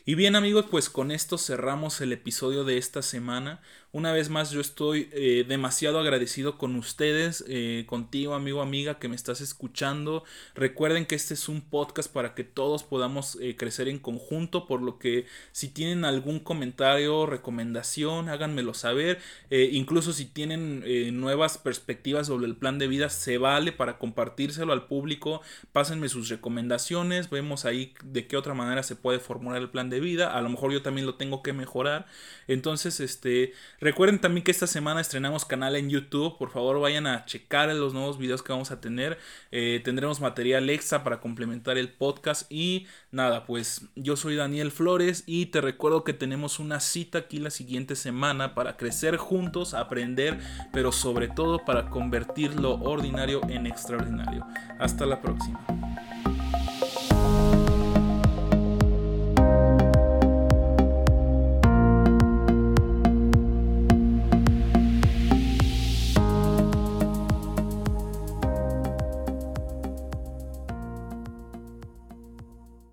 Y 0.04 0.16
bien 0.16 0.36
amigos, 0.36 0.66
pues 0.70 0.90
con 0.90 1.12
esto 1.12 1.38
cerramos 1.38 2.02
el 2.02 2.12
episodio 2.12 2.64
de 2.64 2.78
esta 2.78 3.04
semana. 3.04 3.62
Una 3.94 4.14
vez 4.14 4.30
más 4.30 4.52
yo 4.52 4.62
estoy 4.62 5.10
eh, 5.12 5.44
demasiado 5.46 6.00
agradecido 6.00 6.58
con 6.58 6.78
ustedes, 6.78 7.44
eh, 7.50 7.84
contigo 7.88 8.36
amigo, 8.36 8.62
amiga 8.62 9.00
que 9.00 9.10
me 9.10 9.18
estás 9.18 9.42
escuchando. 9.42 10.24
Recuerden 10.56 11.06
que 11.06 11.16
este 11.16 11.34
es 11.34 11.50
un 11.50 11.60
podcast 11.60 12.10
para 12.10 12.34
que 12.34 12.46
todos 12.46 12.84
podamos 12.84 13.38
eh, 13.42 13.58
crecer 13.58 13.90
en 13.90 14.00
conjunto, 14.00 14.66
por 14.66 14.82
lo 14.82 14.98
que 14.98 15.26
si 15.52 15.68
tienen 15.68 16.06
algún 16.06 16.40
comentario, 16.40 17.26
recomendación, 17.26 18.30
háganmelo 18.30 18.74
saber. 18.74 19.20
incluso 19.50 20.14
si 20.14 20.24
tienen 20.24 20.86
nuevas 21.20 21.58
perspectivas 21.58 22.28
sobre 22.28 22.46
el 22.46 22.56
plan 22.56 22.80
de 22.80 22.88
vida, 22.88 23.10
se 23.10 23.38
vale 23.38 23.74
para 23.74 23.98
compartírselo 23.98 24.72
al 24.72 24.88
público. 24.88 25.42
Pásenme 25.74 26.08
sus 26.08 26.30
recomendaciones, 26.30 27.30
vemos 27.30 27.66
ahí 27.66 27.94
de 28.06 28.26
qué 28.26 28.38
otra 28.38 28.54
manera 28.54 28.84
se 28.84 28.96
puede 28.96 29.20
formular 29.20 29.62
el 29.62 29.70
plan 29.70 29.90
de 29.90 30.00
vida. 30.00 30.34
A 30.38 30.42
lo 30.42 30.48
mejor 30.48 30.72
yo 30.72 30.82
también 30.82 31.06
lo 31.06 31.16
tengo 31.16 31.44
que 31.44 31.52
mejorar. 31.52 32.06
Entonces, 32.48 33.02
este, 33.02 33.54
recuerden 33.82 34.20
también 34.20 34.44
que 34.44 34.52
esta 34.52 34.68
semana 34.68 35.02
estrenamos 35.02 35.44
canal 35.44 35.76
en 35.76 35.90
YouTube. 35.90 36.38
Por 36.38 36.52
favor, 36.52 36.80
vayan 36.80 37.08
a 37.08 37.26
checar 37.26 37.70
los 37.76 37.94
nuevos 37.94 38.18
videos 38.18 38.42
que 38.44 38.54
vamos 38.54 38.72
a 38.72 38.80
tener. 38.80 39.18
Eh, 39.52 39.82
tendremos 39.84 40.22
material 40.22 40.70
extra 40.70 41.04
para 41.04 41.20
complementar 41.20 41.78
el 41.78 41.90
podcast. 41.90 42.50
Y 42.52 42.88
nada, 43.12 43.46
pues 43.46 43.88
yo 43.96 44.16
soy 44.16 44.36
Daniel 44.36 44.72
Flores 44.72 45.24
y 45.26 45.48
te 45.48 45.62
recuerdo 45.62 46.04
que 46.04 46.14
tenemos 46.14 46.60
una 46.60 46.80
cita 46.80 47.20
aquí 47.20 47.40
la 47.40 47.50
siguiente 47.50 47.96
semana 47.96 48.56
para 48.56 48.78
crecer 48.78 49.18
juntos, 49.18 49.74
aprender, 49.74 50.40
pero 50.72 50.92
sobre 50.92 51.28
todo 51.28 51.66
para 51.66 51.90
convertir 51.90 52.60
lo 52.60 52.76
ordinario 52.76 53.42
en 53.50 53.66
extraordinario. 53.66 54.46
Hasta 54.80 55.06
la 55.06 55.22
próxima. 55.22 55.81